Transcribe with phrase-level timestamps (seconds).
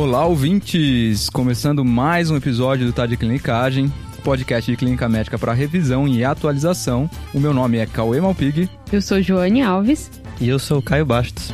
[0.00, 1.28] Olá, ouvintes!
[1.28, 6.24] Começando mais um episódio do Tá de Clinicagem, podcast de clínica médica para revisão e
[6.24, 7.10] atualização.
[7.34, 8.70] O meu nome é Cauê Malpig.
[8.92, 10.08] Eu sou Joane Alves.
[10.40, 11.52] E eu sou o Caio Bastos.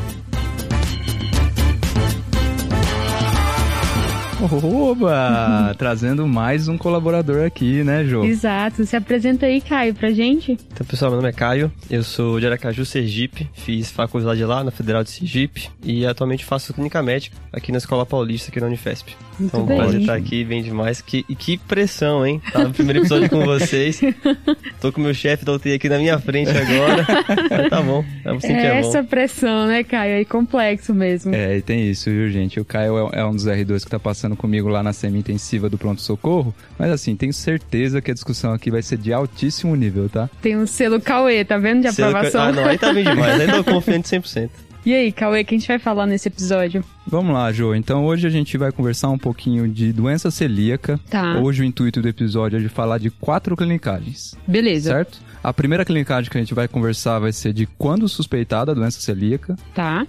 [4.53, 5.75] Oba!
[5.79, 8.25] Trazendo mais um colaborador aqui, né, Jô?
[8.25, 8.85] Exato.
[8.85, 10.53] Se apresenta aí, Caio, pra gente.
[10.73, 14.71] Então, pessoal, meu nome é Caio, eu sou de Aracaju, Sergipe, fiz faculdade lá na
[14.71, 19.17] Federal de Sergipe e atualmente faço clínica médica aqui na Escola Paulista, aqui na Unifesp.
[19.39, 19.77] Muito então, bem.
[19.77, 21.01] prazer estar aqui, bem demais.
[21.01, 22.41] Que, e que pressão, hein?
[22.53, 24.01] Tá no primeiro episódio com vocês.
[24.81, 27.07] Tô com o meu chefe da UTI aqui na minha frente agora.
[27.51, 28.89] Mas tá bom, é assim que é bom.
[28.89, 30.21] Essa pressão, né, Caio?
[30.21, 31.35] É complexo mesmo.
[31.35, 32.61] É, e tem isso, viu, gente?
[32.61, 35.79] O Caio é, é um dos R2 que tá passando comigo lá na semi-intensiva do
[35.79, 36.55] pronto-socorro.
[36.79, 40.29] Mas assim, tenho certeza que a discussão aqui vai ser de altíssimo nível, tá?
[40.41, 41.83] Tem um selo Cauê, tá vendo?
[41.83, 42.43] De Selo aprovação.
[42.43, 43.41] Ah, não, aí tá bem demais.
[43.41, 44.51] Aí tô confiante 100%.
[44.87, 46.85] E aí, Cauê, o que a gente vai falar nesse episódio?
[47.07, 47.75] Vamos lá, Jô.
[47.75, 51.01] Então hoje a gente vai conversar um pouquinho de doença celíaca.
[51.09, 51.39] Tá.
[51.41, 54.35] Hoje o intuito do episódio é de falar de quatro clinicagens.
[54.47, 54.91] Beleza.
[54.91, 55.21] Certo?
[55.43, 59.01] A primeira clinicagem que a gente vai conversar vai ser de quando suspeitada a doença
[59.01, 59.57] celíaca.
[59.75, 60.07] Tá.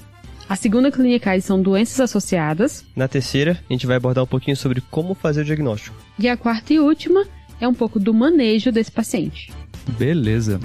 [0.48, 2.86] A segunda clinicais são doenças associadas.
[2.96, 5.96] Na terceira, a gente vai abordar um pouquinho sobre como fazer o diagnóstico.
[6.20, 7.26] E a quarta e última
[7.62, 9.54] é um pouco do manejo desse paciente.
[9.98, 10.60] Beleza.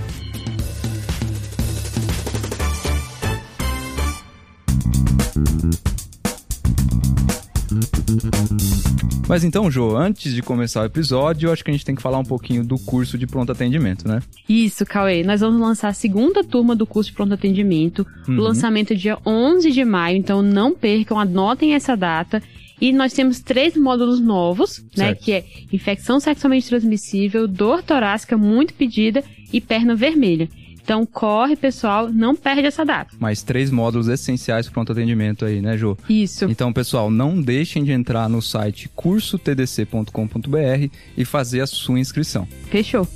[9.31, 12.03] Mas então, Jô, antes de começar o episódio, eu acho que a gente tem que
[12.03, 14.21] falar um pouquinho do curso de pronto atendimento, né?
[14.49, 15.23] Isso, Cauê.
[15.23, 18.05] Nós vamos lançar a segunda turma do curso de pronto atendimento.
[18.27, 18.39] Uhum.
[18.39, 22.43] O lançamento é dia 11 de maio, então não percam, anotem essa data.
[22.81, 25.07] E nós temos três módulos novos, né?
[25.07, 25.23] Certo.
[25.23, 29.23] Que é infecção sexualmente transmissível, dor torácica muito pedida
[29.53, 30.49] e perna vermelha.
[30.83, 33.15] Então corre, pessoal, não perde essa data.
[33.19, 35.97] Mais três módulos essenciais para pronto atendimento aí, né, Jô?
[36.09, 36.47] Isso.
[36.47, 42.47] Então, pessoal, não deixem de entrar no site cursotdc.com.br e fazer a sua inscrição.
[42.71, 43.07] Fechou.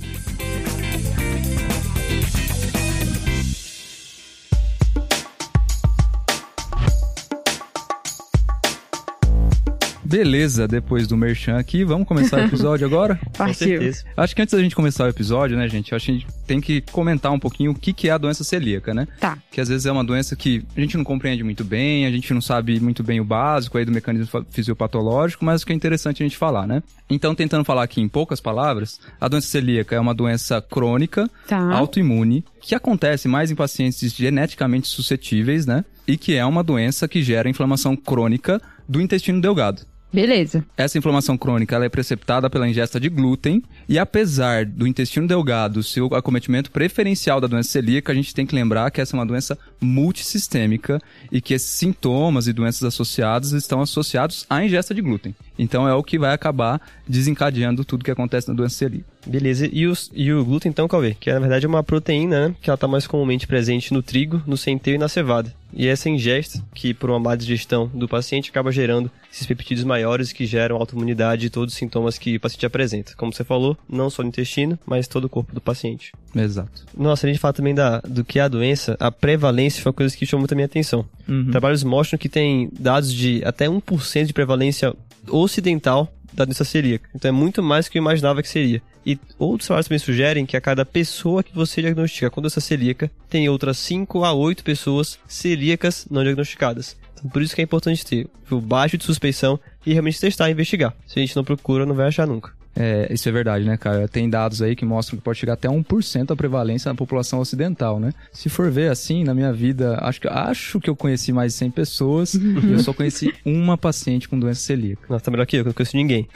[10.05, 13.19] Beleza, depois do merchan aqui, vamos começar o episódio agora?
[13.35, 13.81] Partiu.
[14.15, 16.61] Acho que antes da gente começar o episódio, né, gente, acho que a gente tem
[16.61, 19.07] que comentar um pouquinho o que, que é a doença celíaca, né?
[19.19, 19.37] Tá.
[19.51, 22.31] Que às vezes é uma doença que a gente não compreende muito bem, a gente
[22.33, 26.25] não sabe muito bem o básico aí do mecanismo fisiopatológico, mas que é interessante a
[26.25, 26.83] gente falar, né?
[27.09, 31.73] Então, tentando falar aqui em poucas palavras, a doença celíaca é uma doença crônica, Tá.
[31.73, 35.85] autoimune, que acontece mais em pacientes geneticamente suscetíveis, né?
[36.07, 38.59] E que é uma doença que gera inflamação crônica
[38.89, 39.83] do intestino delgado.
[40.11, 40.65] Beleza.
[40.77, 45.83] Essa inflamação crônica ela é preceptada pela ingesta de glúten e apesar do intestino delgado
[45.83, 49.19] ser o acometimento preferencial da doença celíaca, a gente tem que lembrar que essa é
[49.19, 51.01] uma doença multissistêmica
[51.31, 55.35] e que esses sintomas e doenças associadas estão associados à ingesta de glúten.
[55.59, 59.14] Então é o que vai acabar desencadeando tudo que acontece na doença celíaca.
[59.25, 61.15] Beleza, e, os, e o glúten então, Cauê?
[61.19, 62.55] Que é, na verdade é uma proteína, né?
[62.61, 65.53] Que ela tá mais comumente presente no trigo, no centeio e na cevada.
[65.73, 70.31] E essa ingesta, que por uma má digestão do paciente, acaba gerando esses peptídeos maiores
[70.31, 73.13] que geram autoimunidade e todos os sintomas que o paciente apresenta.
[73.17, 76.13] Como você falou, não só no intestino, mas todo o corpo do paciente.
[76.33, 76.85] Exato.
[76.97, 79.95] Nossa, a gente fala também da, do que é a doença, a prevalência foi uma
[79.95, 81.05] coisa que chamou muito a minha atenção.
[81.27, 81.51] Uhum.
[81.51, 84.93] Trabalhos mostram que tem dados de até 1% de prevalência
[85.29, 87.09] ocidental da doença celíaca.
[87.13, 88.81] Então é muito mais do que eu imaginava que seria.
[89.05, 93.11] E outros trabalhos também sugerem que a cada pessoa que você diagnostica com doença celíaca,
[93.29, 96.97] tem outras 5 a 8 pessoas celíacas não diagnosticadas.
[97.13, 100.53] Então por isso que é importante ter o baixo de suspeição e realmente testar e
[100.53, 100.93] investigar.
[101.05, 102.51] Se a gente não procura, não vai achar nunca.
[102.75, 104.07] É, isso é verdade, né, cara?
[104.07, 107.99] Tem dados aí que mostram que pode chegar até 1% a prevalência na população ocidental,
[107.99, 108.11] né?
[108.31, 111.59] Se for ver assim, na minha vida, acho que, acho que eu conheci mais de
[111.59, 115.03] 100 pessoas e eu só conheci uma paciente com doença celíaca.
[115.09, 116.27] Nossa, tá melhor que eu, que eu não conheço ninguém.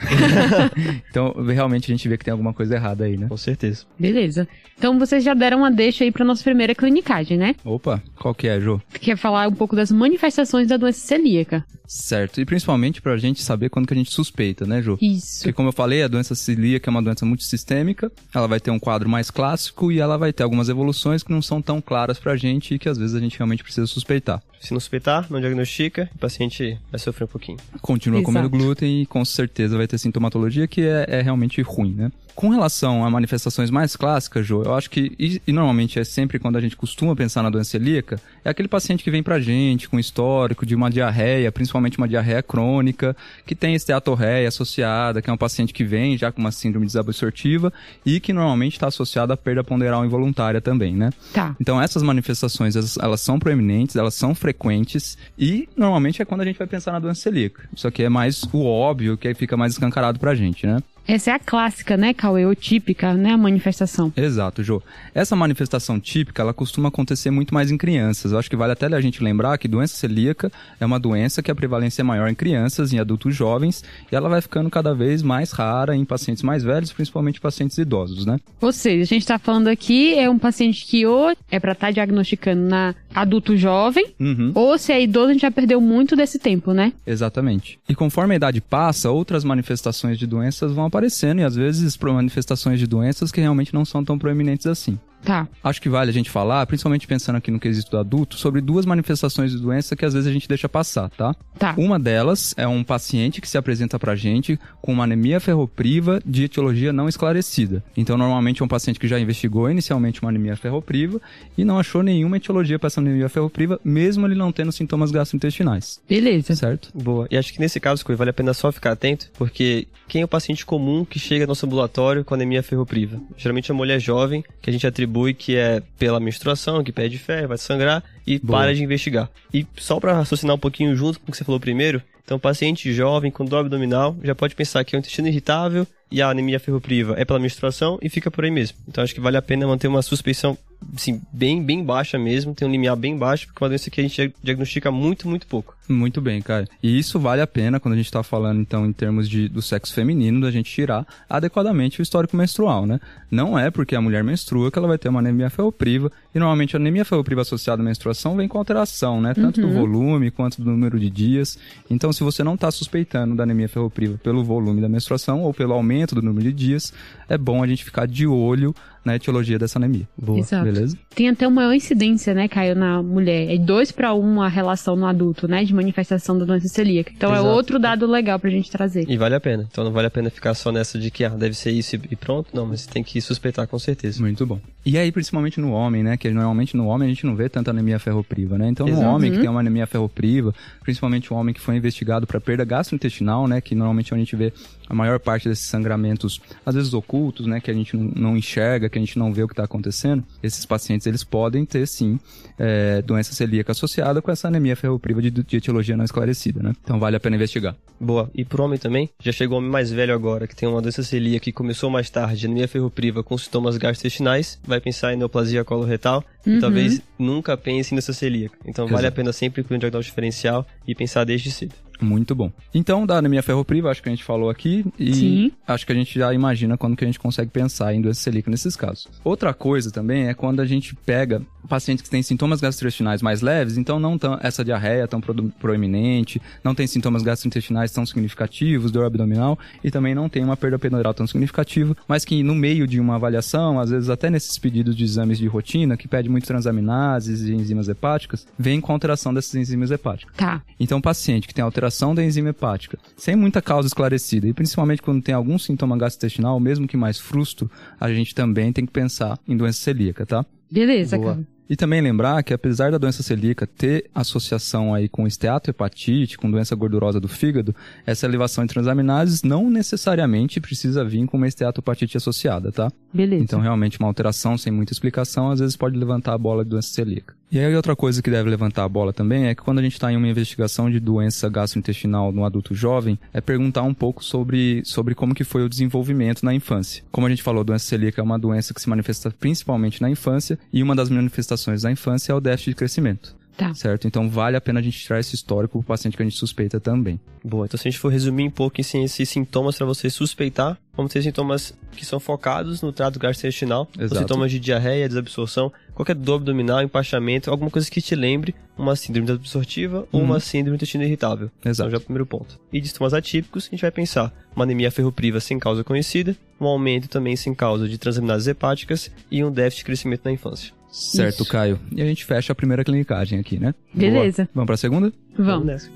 [1.10, 3.26] Então, realmente a gente vê que tem alguma coisa errada aí, né?
[3.28, 3.84] Com certeza.
[3.98, 4.46] Beleza.
[4.78, 7.54] Então vocês já deram uma deixa aí pra nossa primeira clinicagem, né?
[7.64, 8.80] Opa, qual que é, Jô?
[8.94, 11.64] Que é falar um pouco das manifestações da doença celíaca.
[11.90, 12.40] Certo.
[12.40, 14.96] E principalmente pra gente saber quando que a gente suspeita, né, Jô?
[15.00, 15.40] Isso.
[15.40, 18.78] Porque, como eu falei, a doença celíaca é uma doença multissistêmica, ela vai ter um
[18.78, 22.36] quadro mais clássico e ela vai ter algumas evoluções que não são tão claras pra
[22.36, 24.40] gente e que às vezes a gente realmente precisa suspeitar.
[24.60, 27.58] Se não suspeitar, não diagnostica, o paciente vai sofrer um pouquinho.
[27.80, 28.26] Continua Exato.
[28.26, 32.12] comendo glúten e com certeza vai ter sintomatologia que é, é realmente ruim, né?
[32.34, 36.38] Com relação a manifestações mais clássicas, Jô, eu acho que, e, e normalmente é sempre
[36.38, 39.88] quando a gente costuma pensar na doença celíaca, é aquele paciente que vem pra gente
[39.88, 43.16] com histórico de uma diarreia, principalmente principalmente uma diarreia crônica,
[43.46, 47.72] que tem esteatorreia associada, que é um paciente que vem já com uma síndrome desabsortiva
[48.04, 51.10] e que normalmente está associada à perda ponderal involuntária também, né?
[51.32, 51.56] Tá.
[51.60, 56.44] Então essas manifestações, elas, elas são proeminentes, elas são frequentes e normalmente é quando a
[56.44, 57.62] gente vai pensar na doença celíaca.
[57.74, 60.82] Isso aqui é mais o óbvio, que aí fica mais escancarado pra gente, né?
[61.06, 62.46] Essa é a clássica, né, Cauê?
[62.46, 63.32] Ou típica, né?
[63.32, 64.12] A manifestação.
[64.16, 64.82] Exato, Jô.
[65.14, 68.32] Essa manifestação típica, ela costuma acontecer muito mais em crianças.
[68.32, 71.50] Eu acho que vale até a gente lembrar que doença celíaca é uma doença que
[71.50, 75.22] a prevalência é maior em crianças, em adultos jovens, e ela vai ficando cada vez
[75.22, 78.38] mais rara em pacientes mais velhos, principalmente pacientes idosos, né?
[78.60, 81.88] Ou seja, a gente está falando aqui é um paciente que ou é para estar
[81.88, 84.52] tá diagnosticando na adulto jovem, uhum.
[84.54, 86.92] ou se é idoso, a gente já perdeu muito desse tempo, né?
[87.06, 87.78] Exatamente.
[87.88, 92.78] E conforme a idade passa, outras manifestações de doenças vão aparecendo, e às vezes manifestações
[92.78, 94.98] de doenças que realmente não são tão proeminentes assim.
[95.22, 95.46] Tá.
[95.62, 98.86] Acho que vale a gente falar, principalmente pensando aqui no quesito do adulto, sobre duas
[98.86, 101.34] manifestações de doença que às vezes a gente deixa passar, tá?
[101.58, 101.74] Tá.
[101.76, 106.44] Uma delas é um paciente que se apresenta pra gente com uma anemia ferropriva de
[106.44, 107.84] etiologia não esclarecida.
[107.96, 111.20] Então, normalmente é um paciente que já investigou inicialmente uma anemia ferropriva
[111.56, 116.00] e não achou nenhuma etiologia para essa anemia ferropriva, mesmo ele não tendo sintomas gastrointestinais.
[116.08, 116.56] Beleza.
[116.56, 116.90] Certo?
[116.94, 117.26] Boa.
[117.30, 120.28] E acho que nesse caso, vale a pena só ficar atento, porque quem é o
[120.28, 123.20] paciente comum que chega no nosso ambulatório com anemia ferropriva?
[123.36, 126.92] Geralmente é uma mulher jovem, que a gente atribui atribui que é pela menstruação, que
[126.92, 128.60] perde fé, vai sangrar e Boa.
[128.60, 129.28] para de investigar.
[129.52, 132.92] E só para raciocinar um pouquinho junto com o que você falou primeiro, então paciente
[132.92, 136.60] jovem com dor abdominal já pode pensar que é um intestino irritável e a anemia
[136.60, 138.78] ferropriva é pela menstruação e fica por aí mesmo.
[138.86, 140.56] Então acho que vale a pena manter uma suspeição
[140.94, 144.00] assim, bem, bem baixa mesmo, tem um limiar bem baixo, porque é uma doença que
[144.00, 145.76] a gente diagnostica muito, muito pouco.
[145.88, 146.66] Muito bem, cara.
[146.82, 149.60] E isso vale a pena quando a gente está falando, então, em termos de, do
[149.60, 153.00] sexo feminino, da gente tirar adequadamente o histórico menstrual, né?
[153.30, 156.76] Não é porque a mulher menstrua que ela vai ter uma anemia ferropriva, e normalmente
[156.76, 159.34] a anemia ferropriva associada à menstruação vem com alteração, né?
[159.34, 159.68] Tanto Uhum.
[159.68, 161.58] do volume quanto do número de dias.
[161.90, 165.72] Então, se você não está suspeitando da anemia ferropriva pelo volume da menstruação ou pelo
[165.72, 166.92] aumento do número de dias,
[167.28, 168.74] é bom a gente ficar de olho
[169.04, 170.06] na etiologia dessa anemia.
[170.16, 170.38] Boa.
[170.40, 170.62] Exato.
[170.64, 170.96] Beleza?
[171.14, 173.50] Tem até uma maior incidência, né, Caio, na mulher.
[173.50, 177.10] É 2 para 1 a relação no adulto, né, de manifestação da doença celíaca.
[177.16, 177.46] Então Exato.
[177.46, 179.06] é outro dado legal pra gente trazer.
[179.08, 179.66] E vale a pena.
[179.70, 182.14] Então não vale a pena ficar só nessa de que ah, deve ser isso e
[182.14, 182.50] pronto.
[182.54, 184.20] Não, mas tem que suspeitar com certeza.
[184.20, 184.60] Muito bom.
[184.84, 186.16] E aí, principalmente no homem, né?
[186.16, 188.68] Que normalmente no homem a gente não vê tanta anemia ferropriva, né?
[188.68, 189.06] Então, no Exato.
[189.08, 189.42] homem que Uhum.
[189.42, 193.60] tem uma anemia ferropriva, principalmente o homem que foi investigado para perda gastrointestinal, né?
[193.60, 194.52] Que normalmente é a gente vê
[194.88, 197.60] a maior parte desses sangramentos, às vezes ocultos, né?
[197.60, 200.24] Que a gente não, não enxerga, que a gente não vê o que está acontecendo.
[200.42, 202.18] Esses pacientes, eles podem ter, sim,
[202.58, 206.72] é, doença celíaca associada com essa anemia ferropriva de, de etiologia não esclarecida, né?
[206.82, 207.76] Então, vale a pena investigar.
[208.00, 208.30] Boa.
[208.34, 211.02] E pro homem também, já chegou o homem mais velho agora, que tem uma doença
[211.02, 216.24] celíaca que começou mais tarde, anemia ferropriva com sintomas gastrointestinais, vai pensar em neoplasia coloretal
[216.46, 216.56] Uhum.
[216.56, 218.56] e talvez nunca pense nessa celíaca.
[218.64, 219.16] Então vale a Exato.
[219.16, 221.74] pena sempre incluir um diagnóstico diferencial e pensar desde cedo.
[222.00, 222.50] Muito bom.
[222.74, 225.52] Então, da anemia ferropriva, acho que a gente falou aqui e Sim.
[225.66, 228.50] acho que a gente já imagina quando que a gente consegue pensar em doença celíaca
[228.50, 229.08] nesses casos.
[229.24, 233.76] Outra coisa também é quando a gente pega pacientes que têm sintomas gastrointestinais mais leves,
[233.76, 239.04] então não tão, essa diarreia tão pro- proeminente, não tem sintomas gastrointestinais tão significativos, dor
[239.04, 242.98] abdominal e também não tem uma perda pendural tão significativa, mas que no meio de
[242.98, 247.42] uma avaliação, às vezes até nesses pedidos de exames de rotina, que pede muito transaminases
[247.42, 250.34] e enzimas hepáticas, vem com alteração dessas enzimas hepáticas.
[250.36, 250.62] Tá.
[250.78, 255.22] Então, paciente que tem alteração da enzima hepática, sem muita causa esclarecida, e principalmente quando
[255.22, 259.56] tem algum sintoma gastrointestinal, mesmo que mais frusto, a gente também tem que pensar em
[259.56, 260.44] doença celíaca, tá?
[260.70, 261.34] Beleza, Boa.
[261.34, 261.46] Caio.
[261.70, 266.74] E também lembrar que apesar da doença celíaca ter associação aí com esteatohepatite, com doença
[266.74, 267.72] gordurosa do fígado,
[268.04, 272.90] essa elevação de transaminases não necessariamente precisa vir com uma esteatohepatite associada, tá?
[273.14, 273.44] Beleza.
[273.44, 276.88] Então, realmente, uma alteração sem muita explicação, às vezes pode levantar a bola de doença
[276.88, 277.36] celíaca.
[277.52, 279.94] E aí, outra coisa que deve levantar a bola também é que quando a gente
[279.94, 284.82] está em uma investigação de doença gastrointestinal no adulto jovem, é perguntar um pouco sobre,
[284.84, 287.02] sobre como que foi o desenvolvimento na infância.
[287.10, 290.08] Como a gente falou, a doença celíaca é uma doença que se manifesta principalmente na
[290.08, 293.39] infância, e uma das manifestações da infância é o déficit de crescimento.
[293.60, 293.74] Tá.
[293.74, 294.06] Certo?
[294.06, 296.80] Então vale a pena a gente tirar esse histórico pro paciente que a gente suspeita
[296.80, 297.20] também.
[297.44, 300.78] Boa, então se a gente for resumir um pouco assim, esses sintomas para você suspeitar,
[300.96, 304.18] vamos ter sintomas que são focados no trato gastrointestinal, Exato.
[304.22, 309.26] sintomas de diarreia, desabsorção, qualquer dor abdominal, empachamento, alguma coisa que te lembre uma síndrome
[309.26, 310.26] desabsortiva ou Uhum.
[310.26, 311.50] uma síndrome do intestino irritável.
[311.62, 311.88] Exato.
[311.88, 312.58] Então já é o primeiro ponto.
[312.72, 316.64] E de sintomas atípicos, a gente vai pensar uma anemia ferropriva sem causa conhecida, um
[316.66, 320.72] aumento também sem causa de transaminases hepáticas e um déficit de crescimento na infância.
[320.90, 321.50] Certo, Isso.
[321.52, 321.78] Caio.
[321.94, 323.74] E a gente fecha a primeira clinicagem aqui, né?
[323.94, 324.48] Beleza.
[324.54, 325.12] Vamos pra segunda?
[325.38, 325.66] Vamos.
[325.66, 325.90] nessa.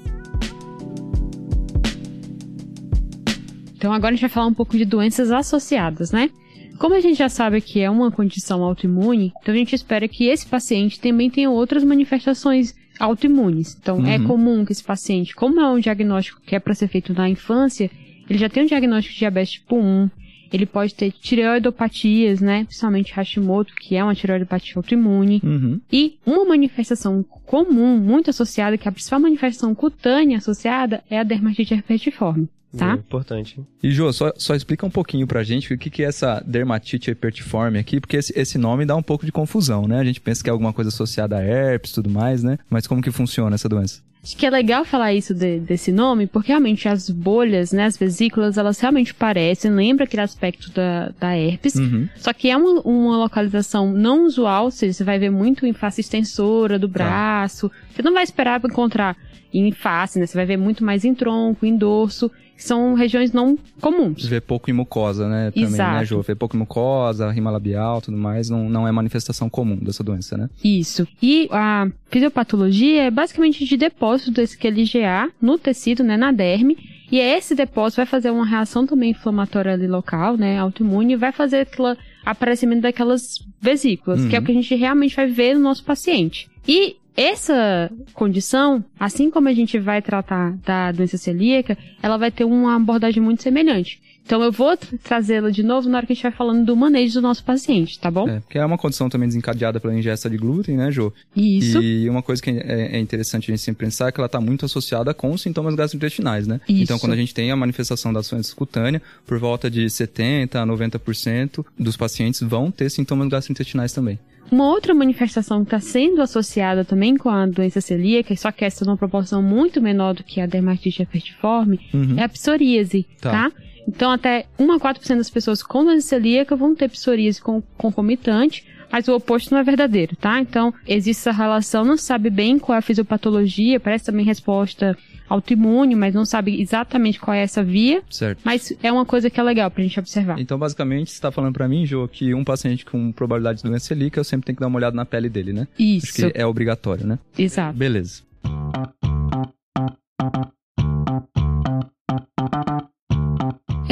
[3.76, 6.30] Então agora a gente vai falar um pouco de doenças associadas, né?
[6.78, 10.24] Como a gente já sabe que é uma condição autoimune, então a gente espera que
[10.26, 13.76] esse paciente também tenha outras manifestações autoimunes.
[13.80, 14.24] Então, é Uhum.
[14.26, 17.90] comum que esse paciente, como é um diagnóstico que é para ser feito na infância,
[18.28, 20.10] ele já tem um diagnóstico de diabetes tipo 1,
[20.52, 22.64] ele pode ter tireoidopatias, né?
[22.64, 25.40] Principalmente Hashimoto, que é uma tireoidopatia autoimune.
[25.42, 25.80] Uhum.
[25.92, 31.22] E uma manifestação comum, muito associada, que é a principal manifestação cutânea associada, é a
[31.22, 32.86] dermatite herpetiforme, tá?
[32.86, 33.60] Boa, importante.
[33.82, 37.10] E Jô, só, só explica um pouquinho pra gente o que, que é essa dermatite
[37.10, 39.98] herpetiforme aqui, porque esse, esse nome dá um pouco de confusão, né?
[39.98, 42.58] A gente pensa que é alguma coisa associada a herpes e tudo mais, né?
[42.68, 44.02] Mas como que funciona essa doença?
[44.25, 47.99] Acho que é legal falar isso de- desse nome, porque realmente as bolhas, né, as
[47.99, 52.09] vesículas, elas realmente parecem, lembra aquele aspecto da, da herpes, Uhum.
[52.16, 55.75] só que é uma, uma localização não usual, ou seja, você vai ver muito em
[55.75, 59.14] face extensora do braço, você não vai esperar pra encontrar
[59.52, 63.58] em face, né, você vai ver muito mais em tronco, em dorso, são regiões não
[63.80, 64.25] comuns.
[64.26, 65.50] Vê pouco em mucosa, né?
[65.50, 66.04] Também, né, Exato.
[66.06, 66.23] Jô?
[66.23, 70.37] Vê pouco em mucosa, rima labial, tudo mais, não, não é manifestação comum dessa doença,
[70.37, 70.49] né?
[70.62, 71.06] Isso.
[71.23, 76.76] E a fisiopatologia é basicamente de depósito desse QLGA no tecido, né, na derme.
[77.12, 81.32] E esse depósito vai fazer uma reação também inflamatória ali local, né, autoimune, e vai
[81.32, 84.46] fazer aquele aparecimento daquelas vesículas, que é o Uhum.
[84.46, 86.49] que a gente realmente vai ver no nosso paciente.
[86.66, 92.44] E essa condição, assim como a gente vai tratar da doença celíaca, ela vai ter
[92.44, 94.00] uma abordagem muito semelhante.
[94.26, 96.75] Então eu vou tra- trazê-la de novo na hora que a gente vai falando do
[96.75, 98.26] manejo do nosso paciente, tá bom?
[98.26, 101.12] É, porque é uma condição também desencadeada pela ingesta de glúten, né, Jô?
[101.37, 101.83] Isso.
[101.83, 104.40] E uma coisa que é, é interessante a gente sempre pensar é que ela está
[104.40, 106.59] muito associada com os sintomas gastrointestinais, né?
[106.66, 106.85] Isso.
[106.85, 110.66] Então, quando a gente tem a manifestação da doença cutânea, por volta de 70% a
[110.66, 114.18] 90% dos pacientes vão ter sintomas gastrointestinais também.
[114.50, 118.84] Uma outra manifestação que está sendo associada também com a doença celíaca, só que essa
[118.84, 122.18] é uma proporção muito menor do que a dermatite herpetiforme, Uhum.
[122.18, 123.30] é a psoríase, Tá.
[123.50, 123.52] tá?
[123.88, 128.64] Então, até 1 a 4% das pessoas com doença celíaca vão ter psoríase com- concomitante,
[128.90, 130.40] mas o oposto não é verdadeiro, tá?
[130.40, 134.96] Então, existe essa relação, não se sabe bem qual é a fisiopatologia, parece também resposta
[135.28, 138.40] autoimune, mas não sabe exatamente qual é essa via, Certo.
[138.45, 140.38] mas é uma coisa que é legal pra gente observar.
[140.38, 143.87] Então, basicamente, você está falando para mim, Jô, que um paciente com probabilidade de doença
[143.87, 145.62] celíaca, eu sempre tenho que dar uma olhada na pele dele, né?
[145.73, 147.19] Acho Isso, que é obrigatório, né?
[147.38, 147.76] exato.
[147.76, 148.23] Beleza.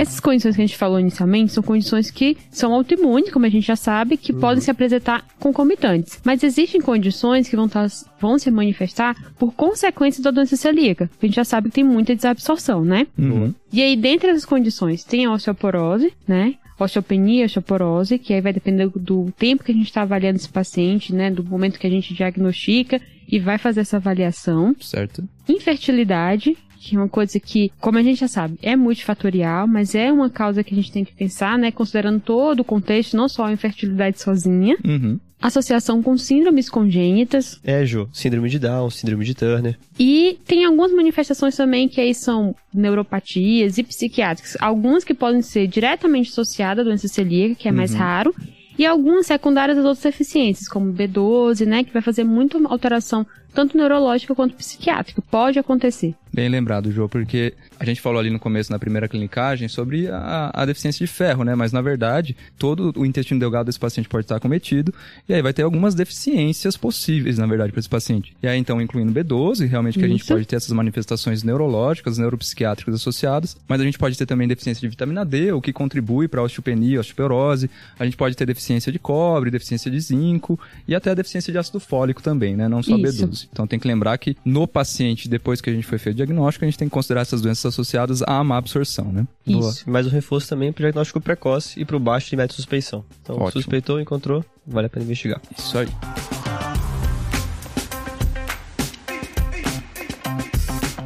[0.03, 3.65] Essas condições que a gente falou inicialmente são condições que são autoimunes, como a gente
[3.65, 6.19] já sabe, que podem se apresentar concomitantes.
[6.25, 7.87] Mas existem condições que vão, tá-
[8.21, 11.09] vão se manifestar por consequência da doença celíaca.
[11.23, 13.07] A gente já sabe que tem muita desabsorção, né?
[13.17, 13.55] Uhum.
[13.73, 16.55] E aí, dentre essas condições, tem a osteoporose, né?
[16.81, 20.49] Osteopenia, osteoporose, que aí vai depender do- do tempo que a gente está avaliando esse
[20.49, 21.31] paciente, né?
[21.31, 25.23] Do momento que a gente diagnostica e vai fazer essa avaliação Certo.
[25.49, 30.11] infertilidade, que é uma coisa que, como a gente já sabe, é multifatorial, mas é
[30.13, 33.45] uma causa que a gente tem que pensar, né, considerando todo o contexto, não só
[33.45, 34.77] a infertilidade sozinha.
[34.85, 35.19] Uhum.
[35.41, 37.61] Associação com síndromes congênitas.
[37.65, 39.77] É, Jô, síndrome de Down, síndrome de Turner.
[39.99, 44.57] E tem algumas manifestações também que aí são neuropatias e psiquiátricas.
[44.61, 47.99] Algumas que podem ser diretamente associadas à doença celíaca, que é mais Uhum.
[47.99, 48.35] raro.
[48.79, 53.77] E algumas secundárias às outras deficiências, como B12, né, que vai fazer muita alteração, tanto
[53.77, 55.23] neurológica quanto psiquiátrica.
[55.31, 56.15] Pode acontecer.
[56.35, 60.51] Bem lembrado, Jô, porque a gente falou ali no começo, na primeira clinicagem, sobre a,
[60.55, 61.55] a deficiência de ferro, né?
[61.55, 64.95] Mas, na verdade, todo o intestino delgado desse paciente pode estar cometido,
[65.29, 68.35] e aí vai ter algumas deficiências possíveis, na verdade, para esse paciente.
[68.43, 70.33] E aí, então, incluindo B12, realmente que a gente Isso.
[70.33, 74.89] pode ter essas manifestações neurológicas, neuropsiquiátricas associadas, mas a gente pode ter também deficiência de
[74.89, 77.69] vitamina D, o que contribui para a osteopenia, osteoporose,
[77.99, 81.59] a gente pode ter deficiência de cobre, deficiência de zinco, e até a deficiência de
[81.59, 82.69] ácido fólico também, né?
[82.69, 83.27] Não só Isso.
[83.27, 83.42] B12.
[83.51, 86.65] Então tem que lembrar que no paciente, depois que a gente foi feito o diagnóstico,
[86.65, 89.27] a gente tem que considerar essas doenças associadas à má absorção, né?
[89.47, 89.85] Isso.
[89.87, 93.05] Mas o reforço também para diagnóstico precoce e para o baixo de método de suspeição.
[93.23, 93.53] Então, Ótimo.
[93.53, 95.41] suspeitou, encontrou, vale a pena investigar.
[95.57, 95.89] Isso aí.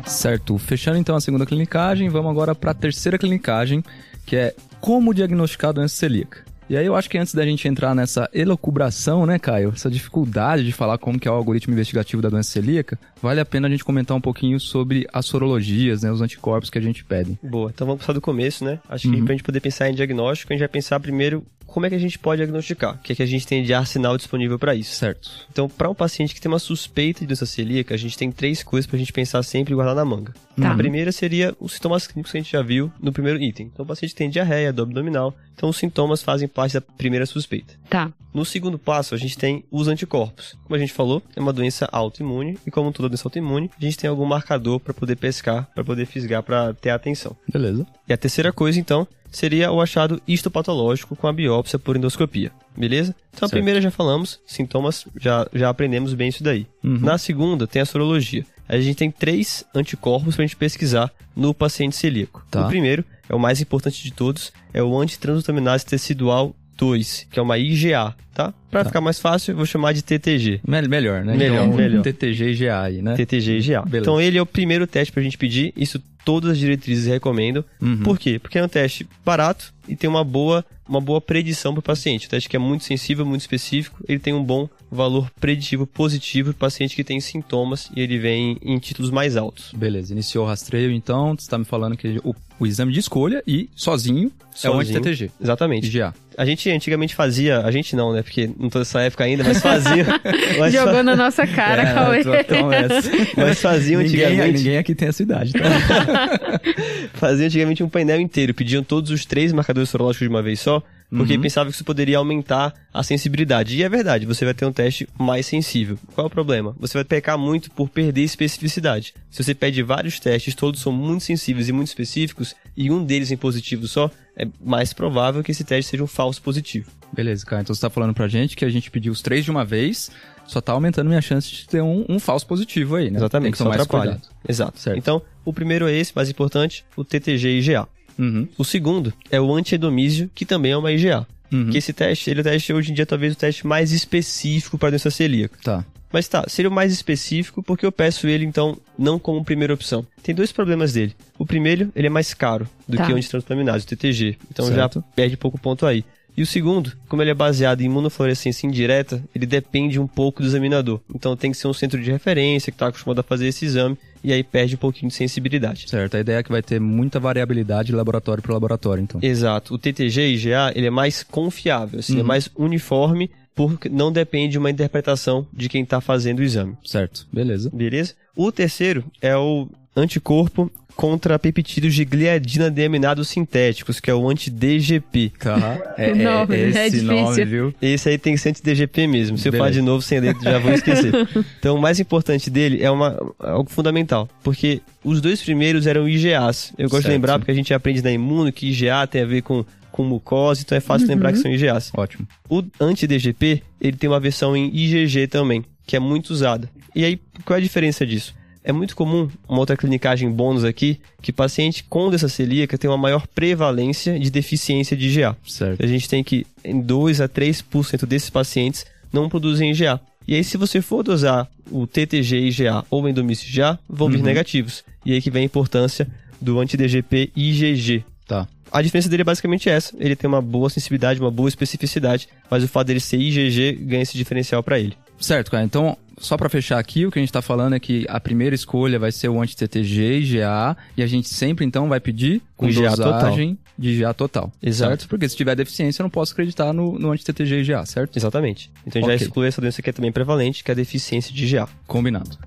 [0.07, 3.83] Certo, fechando então a segunda clinicagem, vamos agora para a terceira clinicagem,
[4.25, 6.45] que é como diagnosticar a doença celíaca.
[6.68, 10.64] E aí eu acho que antes da gente entrar nessa elucubração, né, Caio, essa dificuldade
[10.64, 13.70] de falar como que é o algoritmo investigativo da doença celíaca, vale a pena a
[13.70, 17.38] gente comentar um pouquinho sobre as sorologias, né, os anticorpos que a gente pede.
[17.40, 18.80] Boa, então vamos passar do começo, né?
[18.88, 19.25] Acho que Uhum.
[19.25, 21.99] pra gente poder pensar em diagnóstico, a gente vai pensar primeiro como é que a
[21.99, 24.94] gente pode diagnosticar, o que é que a gente tem de arsenal disponível para isso.
[24.94, 25.30] Certo.
[25.50, 28.62] Então, para um paciente que tem uma suspeita de doença celíaca, a gente tem três
[28.62, 30.32] coisas pra gente pensar sempre e guardar na manga.
[30.56, 30.73] Tá.
[30.73, 33.70] A primeira seria os sintomas clínicos que a gente já viu no primeiro item.
[33.73, 37.75] Então, o paciente tem diarreia, dor abdominal, então os sintomas fazem parte da primeira suspeita.
[37.88, 38.12] Tá.
[38.32, 40.56] No segundo passo, a gente tem os anticorpos.
[40.64, 43.96] Como a gente falou, é uma doença autoimune e como toda doença autoimune, a gente
[43.96, 47.37] tem algum marcador para poder pescar, para poder fisgar, para ter atenção.
[47.50, 47.87] Beleza.
[48.06, 52.50] E a terceira coisa, então, seria o achado histopatológico com a biópsia por endoscopia.
[52.75, 53.14] Beleza?
[53.35, 53.52] Então a Certo.
[53.52, 56.66] primeira já falamos, sintomas, já, já aprendemos bem isso daí.
[56.83, 56.99] Uhum.
[57.00, 58.47] Na segunda tem a sorologia.
[58.66, 62.45] A gente tem três anticorpos pra gente pesquisar no paciente celíaco.
[62.50, 62.64] Tá.
[62.64, 67.42] O primeiro, é o mais importante de todos, é o antitransglutaminase tecidual 2, que é
[67.42, 68.52] uma IgA, tá?
[68.71, 68.90] Pra Tá.
[68.90, 70.61] ficar mais fácil, eu vou chamar de TTG.
[70.66, 71.37] Me- melhor, né?
[71.37, 72.02] Melhor, então, melhor.
[72.02, 73.14] TTG e GA aí, né?
[73.14, 73.83] TTG e IgA.
[73.83, 73.99] Beleza.
[74.02, 77.64] Então ele é o primeiro teste pra gente pedir, isso todas as diretrizes recomendam.
[77.80, 77.99] Uhum.
[78.02, 78.38] Por quê?
[78.38, 82.26] Porque é um teste barato e tem uma boa, uma boa predição para o paciente.
[82.26, 86.50] Um teste que é muito sensível, muito específico, ele tem um bom valor preditivo positivo
[86.52, 89.73] para o paciente que tem sintomas e ele vem em títulos mais altos.
[89.75, 93.43] Beleza, iniciou o rastreio, então você tá me falando que o, o exame de escolha
[93.47, 94.31] e sozinho,
[94.62, 94.99] é o Sozinho.
[94.99, 95.31] anti-TTG.
[95.40, 95.87] Exatamente.
[95.88, 96.14] IgA.
[96.38, 98.23] A gente antigamente fazia, a gente não, né?
[98.23, 100.07] Porque não tô nessa época ainda, mas fazia.
[100.59, 102.23] mas, Jogou fa- na nossa cara, É, Cauê.
[103.37, 104.59] mas fazia ninguém, antigamente.
[104.59, 105.61] ninguém aqui tem essa idade, tá?
[107.14, 110.83] Fazia antigamente um painel inteiro, pediam todos os três marcadores sorológicos de uma vez só,
[111.11, 111.40] porque Uhum.
[111.42, 113.76] pensava que isso poderia aumentar a sensibilidade.
[113.76, 115.99] E é verdade, você vai ter um teste mais sensível.
[116.14, 116.75] Qual é o problema?
[116.80, 119.14] Você vai pecar muito por perder especificidade.
[119.30, 123.30] Se você pede vários testes, todos são muito sensíveis e muito específicos, e um deles
[123.30, 126.90] em positivo só, é mais provável que esse teste seja um falso positivo.
[127.12, 127.62] Beleza, cara.
[127.62, 130.11] Então você tá falando pra gente que a gente pediu os três de uma vez,
[130.47, 133.18] só tá aumentando minha chance de ter um, um falso positivo aí, né?
[133.18, 134.12] Exatamente, Tem que tomar atrapalha.
[134.12, 134.28] cuidado.
[134.49, 134.78] Exato.
[134.80, 134.99] Certo.
[134.99, 137.88] Então, o primeiro é esse, mais importante, o TTG e IgA.
[138.18, 138.49] Uhum.
[138.56, 141.26] O segundo é o antiedomísio, que também é uma IgA.
[141.52, 141.70] Uhum.
[141.70, 144.76] Que esse teste, ele é o teste hoje em dia talvez o teste mais específico
[144.78, 145.56] para doença celíaca.
[145.62, 145.85] Tá.
[146.12, 150.06] Mas tá, seria o mais específico porque eu peço ele então não como primeira opção.
[150.23, 151.14] Tem dois problemas dele.
[151.38, 153.06] O primeiro, ele é mais caro do Tá.
[153.06, 154.38] que o antitransplaminase, o TTG.
[154.50, 155.00] Então Certo.
[155.00, 156.04] já perde pouco ponto aí.
[156.37, 160.49] E o segundo, como ele é baseado em imunofluorescência indireta, ele depende um pouco do
[160.49, 161.00] examinador.
[161.14, 163.97] Então tem que ser um centro de referência que está acostumado a fazer esse exame
[164.23, 165.88] e aí perde um pouquinho de sensibilidade.
[165.88, 166.16] Certo.
[166.16, 169.21] A ideia é que vai ter muita variabilidade de laboratório para laboratório, então.
[169.23, 169.73] Exato.
[169.75, 172.26] O TTG e IgA, ele é mais confiável, assim, é Uhum.
[172.26, 176.76] mais uniforme, porque não depende de uma interpretação de quem está fazendo o exame.
[176.85, 177.26] Certo.
[177.33, 177.71] Beleza.
[177.73, 178.14] Beleza?
[178.35, 185.32] O terceiro é o anticorpo contra peptídeos de gliadina deaminados sintéticos, que é o anti-DGP.
[185.38, 185.94] Tá.
[185.98, 187.06] É, O nome, é esse é difícil.
[187.12, 187.74] nome, viu?
[187.82, 189.36] Esse aí tem que ser anti-DGP mesmo.
[189.36, 189.80] Se eu falar Beleza.
[189.80, 191.12] de novo sem ler, já vou esquecer.
[191.58, 196.72] então, o mais importante dele é uma, algo fundamental, porque os dois primeiros eram IgAs.
[196.78, 197.12] Eu gosto de Certo.
[197.12, 200.62] lembrar, porque a gente aprende na imuno que IgA tem a ver com, com mucosa,
[200.64, 201.92] então é fácil lembrar que são IgAs.
[201.94, 202.26] Ótimo.
[202.48, 206.70] O anti-DGP, ele tem uma versão em IgG também, que é muito usada.
[206.94, 208.35] E aí, qual é a diferença disso?
[208.68, 212.98] É muito comum, uma outra clinicagem bônus aqui, que paciente com doença celíaca tem uma
[212.98, 215.37] maior prevalência de deficiência de IgA.
[215.46, 215.85] Certo.
[215.85, 220.00] A gente tem que, em 2 a 3% desses pacientes não produzem IgA.
[220.26, 224.16] E aí, se você for dosar o TTG IgA ou o endomício IgA, vão vir
[224.18, 224.24] Uhum.
[224.24, 224.83] negativos.
[225.05, 226.09] E aí que vem a importância
[226.40, 228.05] do anti-DGP IgG.
[228.26, 228.48] Tá.
[228.72, 229.94] A diferença dele é basicamente essa.
[230.00, 234.02] Ele tem uma boa sensibilidade, uma boa especificidade, mas o fato dele ser IgG ganha
[234.02, 234.94] esse diferencial para ele.
[235.20, 235.62] Certo, cara.
[235.64, 238.55] Então, só pra fechar aqui, o que a gente tá falando é que a primeira
[238.55, 242.90] escolha vai ser o anti-TTG, IgA, e a gente sempre, então, vai pedir com IgA
[242.90, 244.50] dosagem de IgA total.
[244.62, 244.90] Exato.
[244.90, 245.09] Certo?
[245.09, 248.16] Porque se tiver deficiência, eu não posso acreditar no, no anti-TTG e IgA, certo?
[248.16, 248.70] Exatamente.
[248.87, 249.16] Então já Ok.
[249.16, 251.68] exclui essa doença que é também prevalente, que é a deficiência de IgA.
[251.87, 252.38] Combinado.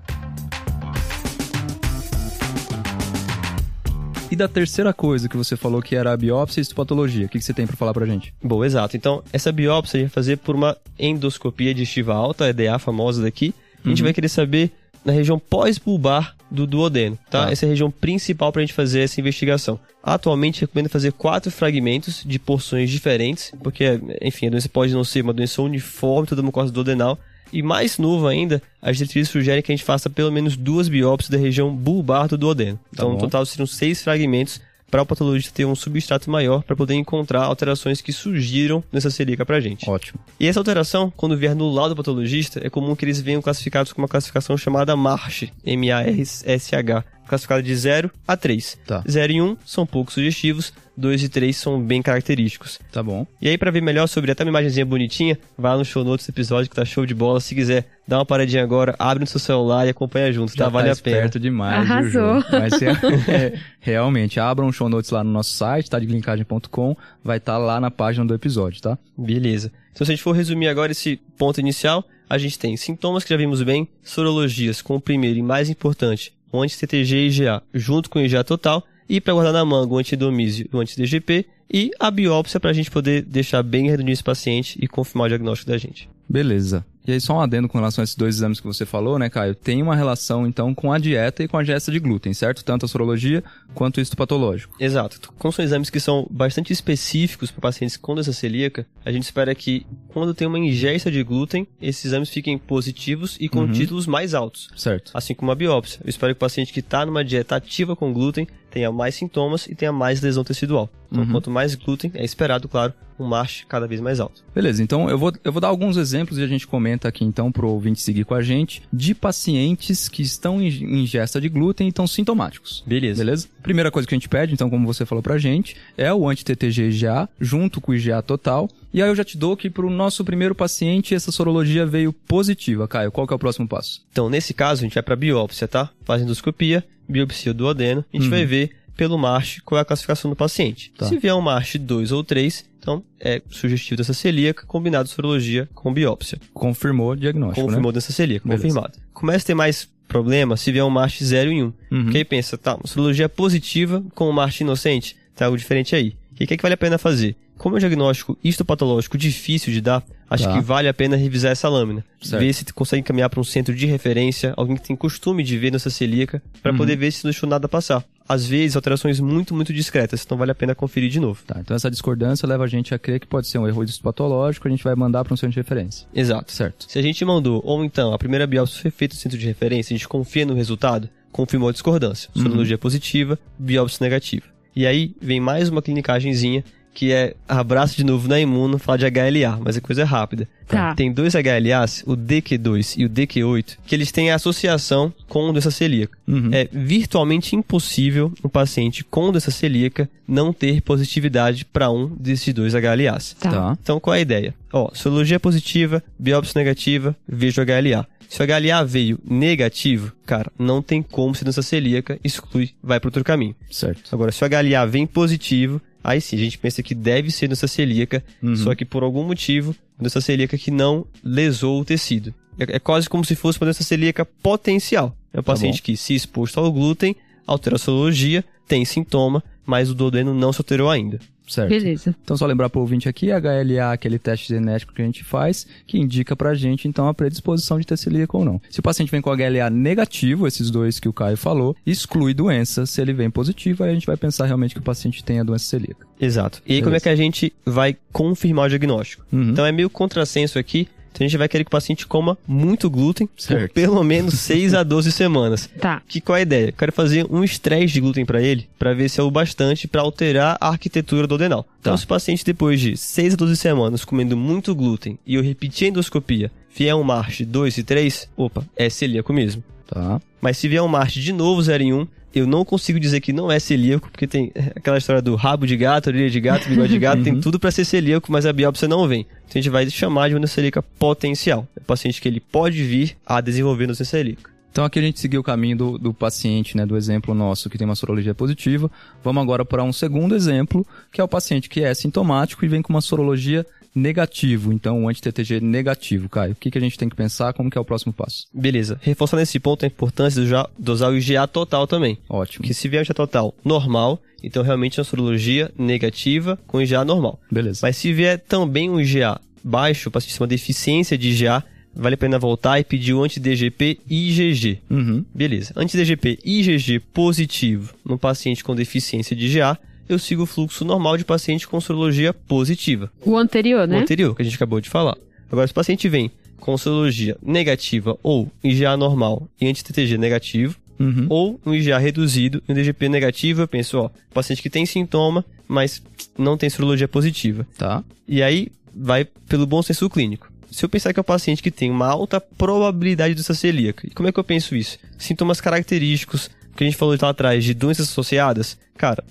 [4.30, 7.38] E da terceira coisa que você falou que era a biópsia e histopatologia, o que,
[7.38, 8.32] que você tem pra falar pra gente?
[8.42, 8.96] Bom, exato.
[8.96, 13.22] Então, essa biópsia a gente vai fazer por uma endoscopia digestiva alta, a EDA famosa
[13.22, 13.52] daqui.
[13.84, 14.04] A gente Uhum.
[14.04, 14.70] vai querer saber
[15.04, 17.46] na região pós-bulbar do duodeno, tá?
[17.46, 17.52] Tá.
[17.52, 19.80] Essa é a região principal para a gente fazer essa investigação.
[20.02, 25.22] Atualmente, recomendo fazer quatro fragmentos de porções diferentes, porque, enfim, a doença pode não ser
[25.22, 27.18] uma doença uniforme, toda mucosa duodenal.
[27.52, 31.30] E mais novo ainda, as diretrizes sugerem que a gente faça pelo menos duas biópsias
[31.30, 32.78] da região bulbar do duodeno.
[32.92, 33.14] Então, bom.
[33.14, 34.60] no total, seriam seis fragmentos
[34.90, 39.46] para o patologista ter um substrato maior para poder encontrar alterações que surgiram nessa celíaca
[39.46, 39.88] pra gente.
[39.88, 40.18] Ótimo.
[40.38, 43.92] E essa alteração, quando vier no laudo do patologista, é comum que eles venham classificados
[43.92, 48.78] com uma classificação chamada MARSH, M-A-R-S-H, classificada de 0 a 3.
[48.86, 49.02] Tá.
[49.08, 52.78] 0 e 1 são pouco sugestivos, 2 e 3 são bem característicos.
[52.92, 53.26] Tá bom.
[53.40, 56.26] E aí, pra ver melhor sobre até uma imagenzinha bonitinha, vai lá no show notes
[56.26, 57.40] do episódio que tá show de bola.
[57.40, 60.64] Se quiser, dá uma paradinha agora, abre no seu celular e acompanha junto, tá?
[60.64, 61.16] Já Vale tá a pena.
[61.16, 62.40] esperto demais, viu, Arrasou.
[62.40, 62.46] Ju?
[62.52, 62.82] Mas
[63.28, 65.98] é, realmente, abram um show notes lá no nosso site, tá?
[65.98, 68.98] De linkagem.com, vai estar lá na página do episódio, tá?
[69.16, 69.72] Beleza.
[69.92, 73.30] Então, se a gente for resumir agora esse ponto inicial, a gente tem sintomas que
[73.30, 78.10] já vimos bem, sorologias com o primeiro e mais importante, o anti-TTG e IgA, junto
[78.10, 81.90] com o IgA total, e para guardar na manga o antidomísio e o anti-DGP, e
[81.98, 85.70] a biópsia para a gente poder deixar bem redondinho esse paciente e confirmar o diagnóstico
[85.70, 86.08] da gente.
[86.30, 86.84] Beleza.
[87.06, 89.28] E aí, só um adendo com relação a esses dois exames que você falou, né,
[89.28, 89.54] Caio?
[89.54, 92.62] Tem uma relação, então, com a dieta e com a ingesta de glúten, certo?
[92.62, 93.42] Tanto a sorologia
[93.74, 94.76] quanto o histopatológico.
[94.78, 95.32] Exato.
[95.38, 99.54] Como são exames que são bastante específicos para pacientes com doença celíaca, a gente espera
[99.54, 103.72] que, quando tem uma ingesta de glúten, esses exames fiquem positivos e com Uhum.
[103.72, 104.68] títulos mais altos.
[104.76, 105.10] Certo.
[105.14, 106.00] Assim como a biópsia.
[106.04, 109.66] Eu espero que o paciente que está numa dieta ativa com glúten tenha mais sintomas
[109.66, 110.88] e tenha mais lesão tecidual.
[111.10, 111.30] Então, Uhum.
[111.32, 114.42] quanto mais glúten, é esperado, claro, um MASH cada vez mais alto.
[114.54, 117.50] Beleza, então eu vou, eu vou dar alguns exemplos e a gente comenta aqui então
[117.50, 120.68] pro ouvinte seguir com a gente de pacientes que estão em
[121.02, 122.82] ingesta de glúten e estão sintomáticos.
[122.86, 123.24] Beleza.
[123.24, 123.48] Beleza?
[123.62, 126.88] Primeira coisa que a gente pede, então, como você falou pra gente, é o anti-TTG
[126.90, 128.68] IgA, junto com o IgA total.
[128.92, 132.88] E aí eu já te dou que pro nosso primeiro paciente essa sorologia veio positiva.
[132.88, 134.02] Caio, qual que é o próximo passo?
[134.10, 135.90] Então, nesse caso, a gente vai para biópsia, tá?
[136.04, 138.30] Faz endoscopia, biopsia do duodeno, a gente Uhum.
[138.30, 140.92] vai ver pelo MASH qual é a classificação do paciente.
[140.98, 141.06] Tá.
[141.06, 145.92] Se vier um MASH 2 ou 3, então é sugestivo dessa celíaca, combinado sorologia com
[145.92, 146.38] biópsia.
[146.52, 147.94] Confirmou o diagnóstico, Confirmou né?
[147.94, 148.64] dessa celíaca, Beleza.
[148.68, 148.98] confirmado.
[149.14, 151.64] Começa a ter mais problema se vier um MASH 0 e 1.
[151.64, 152.02] Uhum.
[152.04, 156.14] Porque aí pensa, tá, uma sorologia positiva com um MASH inocente, tá algo diferente aí.
[156.40, 157.36] E o que, é que vale a pena fazer?
[157.58, 160.54] Como é um diagnóstico histopatológico difícil de dar, acho Tá.
[160.54, 162.02] que vale a pena revisar essa lâmina.
[162.22, 162.40] Certo.
[162.40, 165.70] Ver se consegue encaminhar para um centro de referência, alguém que tem costume de ver
[165.70, 166.78] nessa celíaca, para Uhum.
[166.78, 168.02] poder ver se não deixou nada passar.
[168.26, 171.42] Às vezes, alterações muito, muito discretas, então vale a pena conferir de novo.
[171.46, 174.66] Tá, então essa discordância leva a gente a crer que pode ser um erro histopatológico,
[174.66, 176.06] a gente vai mandar para um centro de referência.
[176.14, 176.50] Exato.
[176.52, 176.86] Certo.
[176.88, 179.92] Se a gente mandou, ou então a primeira biópsia foi feita no centro de referência,
[179.94, 182.30] a gente confia no resultado, confirmou a discordância.
[182.34, 182.42] Uhum.
[182.44, 184.46] Sorologia positiva, biópsia negativa.
[184.74, 189.06] E aí vem mais uma clinicagenzinha, que é abraço de novo na imuno, falar de
[189.06, 190.48] HLA, mas é coisa rápida.
[190.66, 190.94] Tá.
[190.94, 196.16] Tem dois HLAs, o DQ2 e o DQ8, que eles têm associação com doença celíaca.
[196.28, 196.50] Uhum.
[196.52, 202.74] É virtualmente impossível um paciente com doença celíaca não ter positividade para um desses dois
[202.74, 203.34] HLAs.
[203.40, 203.50] Tá.
[203.50, 203.78] Tá.
[203.82, 204.54] Então, qual é a ideia?
[204.72, 208.06] Ó, sorologia positiva, biópsia negativa, vejo HLA.
[208.28, 213.08] Se o HLA veio negativo, cara, não tem como ser doença celíaca, exclui, vai para
[213.08, 213.56] outro caminho.
[213.68, 214.02] Certo.
[214.14, 217.66] Agora, se o HLA vem positivo, aí sim, a gente pensa que deve ser doença
[217.68, 218.56] celíaca, Uhum.
[218.56, 222.34] só que por algum motivo, doença celíaca que não lesou o tecido.
[222.58, 225.16] É, é quase como se fosse uma doença celíaca potencial.
[225.32, 225.84] É um Tá paciente bom.
[225.84, 227.14] que, se exposto ao glúten,
[227.46, 231.20] altera a sorologia, tem sintoma, mas o duodeno não se alterou ainda.
[231.46, 231.68] Certo.
[231.68, 232.14] Beleza.
[232.24, 235.96] Então, só lembrar pro ouvinte aqui, HLA, aquele teste genético que a gente faz, que
[235.96, 238.60] indica pra gente, então, a predisposição de ter celíaca ou não.
[238.68, 242.84] Se o paciente vem com HLA negativo, esses dois que o Caio falou, exclui doença.
[242.84, 245.44] Se ele vem positivo, aí a gente vai pensar realmente que o paciente tem a
[245.44, 246.04] doença celíaca.
[246.20, 246.60] Exato.
[246.66, 249.24] E aí, como é que a gente vai confirmar o diagnóstico?
[249.32, 249.50] Uhum.
[249.50, 250.88] Então, é meio contrassenso aqui.
[251.12, 253.72] Então, a gente vai querer que o paciente coma muito glúten por Certo.
[253.72, 255.68] pelo menos 6 a 12 semanas.
[255.80, 256.00] Tá.
[256.08, 256.66] Que qual é a ideia?
[256.68, 259.86] Eu quero fazer um estresse de glúten para ele, para ver se é o bastante
[259.88, 261.66] para alterar a arquitetura do adenal.
[261.80, 261.96] Então, Tá.
[261.98, 265.86] se o paciente depois de 6 a 12 semanas comendo muito glúten e eu repetir
[265.86, 269.62] a endoscopia, vier um marche 2 e 3, opa, é celíaco mesmo.
[269.86, 270.20] Tá.
[270.40, 273.32] Mas se vier um marche de novo 0 em 1, eu não consigo dizer que
[273.32, 276.92] não é celíaco, porque tem aquela história do rabo de gato, orelha de gato, bigode
[276.92, 279.20] de gato, tem tudo para ser celíaco, mas a biópsia não vem.
[279.20, 281.66] Então a gente vai chamar de uma celíaca potencial.
[281.76, 284.50] É um paciente que ele pode vir a desenvolver doença celíaca.
[284.70, 287.76] Então aqui a gente seguiu o caminho do, do paciente, né, do exemplo nosso que
[287.76, 288.88] tem uma sorologia positiva.
[289.22, 292.80] Vamos agora para um segundo exemplo, que é o paciente que é sintomático e vem
[292.80, 296.52] com uma sorologia negativo, então um anti-TTG negativo, Caio.
[296.52, 297.52] O que, que a gente tem que pensar?
[297.52, 298.46] Como que é o próximo passo?
[298.52, 298.98] Beleza.
[299.02, 302.18] Reforçar nesse ponto a importância de já dosar o IgA total também.
[302.28, 302.62] Ótimo.
[302.62, 307.04] Porque se vier o IgA total normal, então realmente é uma sorologia negativa com IgA
[307.04, 307.40] normal.
[307.50, 307.80] Beleza.
[307.82, 312.14] Mas se vier também um IgA baixo, o paciente tem uma deficiência de IgA, vale
[312.14, 314.80] a pena voltar e pedir o anti-DGP IgG.
[314.88, 315.24] Uhum.
[315.34, 315.72] Beleza.
[315.76, 319.78] Anti-DGP IgG positivo no paciente com deficiência de IgA,
[320.12, 323.10] eu sigo o fluxo normal de paciente com sorologia positiva.
[323.24, 323.98] O anterior, O né?
[324.00, 325.16] anterior, que a gente acabou de falar.
[325.50, 331.26] Agora, se o paciente vem com sorologia negativa ou IgA normal e anti-TTG negativo, Uhum.
[331.30, 335.42] ou um IgA reduzido e um DGP negativo, eu penso, ó, paciente que tem sintoma,
[335.66, 336.02] mas
[336.36, 337.66] não tem sorologia positiva.
[337.78, 338.04] Tá.
[338.28, 340.52] E aí vai pelo bom senso clínico.
[340.70, 344.06] Se eu pensar que é um paciente que tem uma alta probabilidade de doença celíaca,
[344.06, 344.98] e como é que eu penso isso?
[345.16, 349.22] Sintomas característicos, que a gente falou lá atrás, de doenças associadas, cara,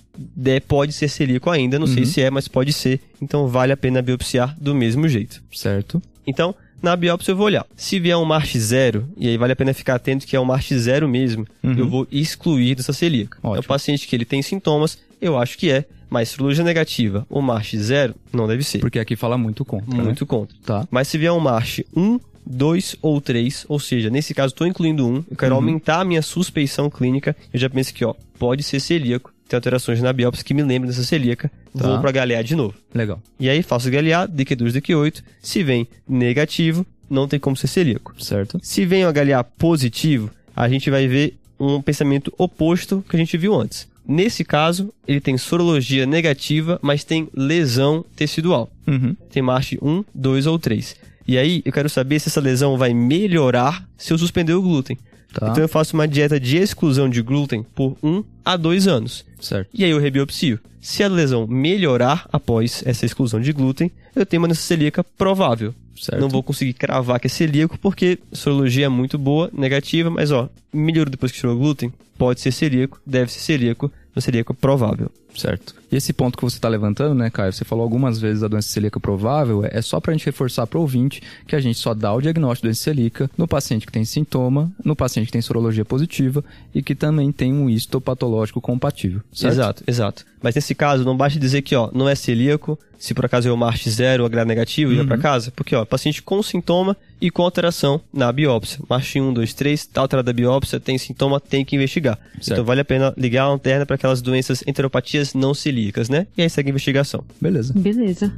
[0.44, 2.08] é, pode ser celíaco ainda, não sei Uhum.
[2.08, 5.42] se é, mas pode ser, então vale a pena biopsiar do mesmo jeito.
[5.52, 6.00] Certo.
[6.26, 7.66] Então, na biópsia eu vou olhar.
[7.76, 10.44] Se vier um MARCH zero, e aí vale a pena ficar atento que é um
[10.44, 11.74] MARCH zero mesmo, Uhum.
[11.78, 13.38] eu vou excluir dessa celíaca.
[13.42, 13.60] É Ótimo.
[13.60, 17.76] o paciente que ele tem sintomas, eu acho que é, mas sorologia negativa ou MARCH
[17.78, 18.78] zero, não deve ser.
[18.80, 20.02] Porque aqui fala muito contra, né?
[20.02, 20.56] Muito contra.
[20.64, 20.88] Tá.
[20.90, 25.06] Mas se vier um MARCH 1, 2 ou 3, ou seja, nesse caso estou incluindo
[25.06, 25.60] um, eu quero Uhum.
[25.60, 30.00] aumentar a minha suspeição clínica, eu já penso que, ó, pode ser celíaco, tem alterações
[30.00, 31.86] na biópsia que me lembram dessa celíaca, Tá.
[31.86, 32.74] vou pra HLA de novo.
[32.94, 33.20] Legal.
[33.38, 38.14] E aí faço HLA, DQ2, DQ8, se vem negativo, não tem como ser celíaco.
[38.22, 38.58] Certo?
[38.62, 43.36] Se vem um HLA positivo, a gente vai ver um pensamento oposto que a gente
[43.36, 43.88] viu antes.
[44.06, 48.68] Nesse caso, ele tem sorologia negativa, mas tem lesão tecidual.
[48.86, 49.14] Uhum.
[49.30, 50.96] Tem marche 1, 2 ou 3.
[51.30, 54.98] E aí, eu quero saber se essa lesão vai melhorar se eu suspender o glúten.
[55.32, 55.50] Tá.
[55.50, 59.24] Então eu faço uma dieta de exclusão de glúten por 1 a 2 anos.
[59.40, 59.68] Certo.
[59.72, 60.58] E aí eu rebiopsio.
[60.80, 65.72] Se a lesão melhorar após essa exclusão de glúten, eu tenho uma doença celíaca provável.
[65.96, 66.20] Certo.
[66.20, 70.48] Não vou conseguir cravar que é celíaco porque sorologia é muito boa, negativa, mas ó,
[70.72, 75.08] melhorou depois que tirou o glúten, pode ser celíaco, deve ser celíaco, um celíaco provável.
[75.36, 75.74] Certo.
[75.90, 77.52] E esse ponto que você está levantando, né, Caio?
[77.52, 80.78] Você falou algumas vezes da doença celíaca provável, é só para a gente reforçar para
[80.78, 83.92] o ouvinte que a gente só dá o diagnóstico de doença celíaca no paciente que
[83.92, 89.20] tem sintoma, no paciente que tem sorologia positiva e que também tem um histopatológico compatível.
[89.32, 89.52] Certo?
[89.52, 90.26] Exato, exato.
[90.42, 93.52] Mas nesse caso, não basta dizer que, ó, não é celíaco, se por acaso é
[93.52, 97.30] o MARCH zero, o grau negativo, ia pra casa, porque, ó, paciente com sintoma e
[97.30, 98.80] com alteração na biópsia.
[98.88, 102.18] MARCH 1, 2, 3, tá alterada a biópsia, tem sintoma, tem que investigar.
[102.34, 102.52] Certo.
[102.52, 106.26] Então vale a pena ligar a lanterna para aquelas doenças enteropatias não celíacas, né?
[106.36, 107.24] E aí segue a investigação.
[107.40, 107.72] Beleza.
[107.76, 108.32] Beleza.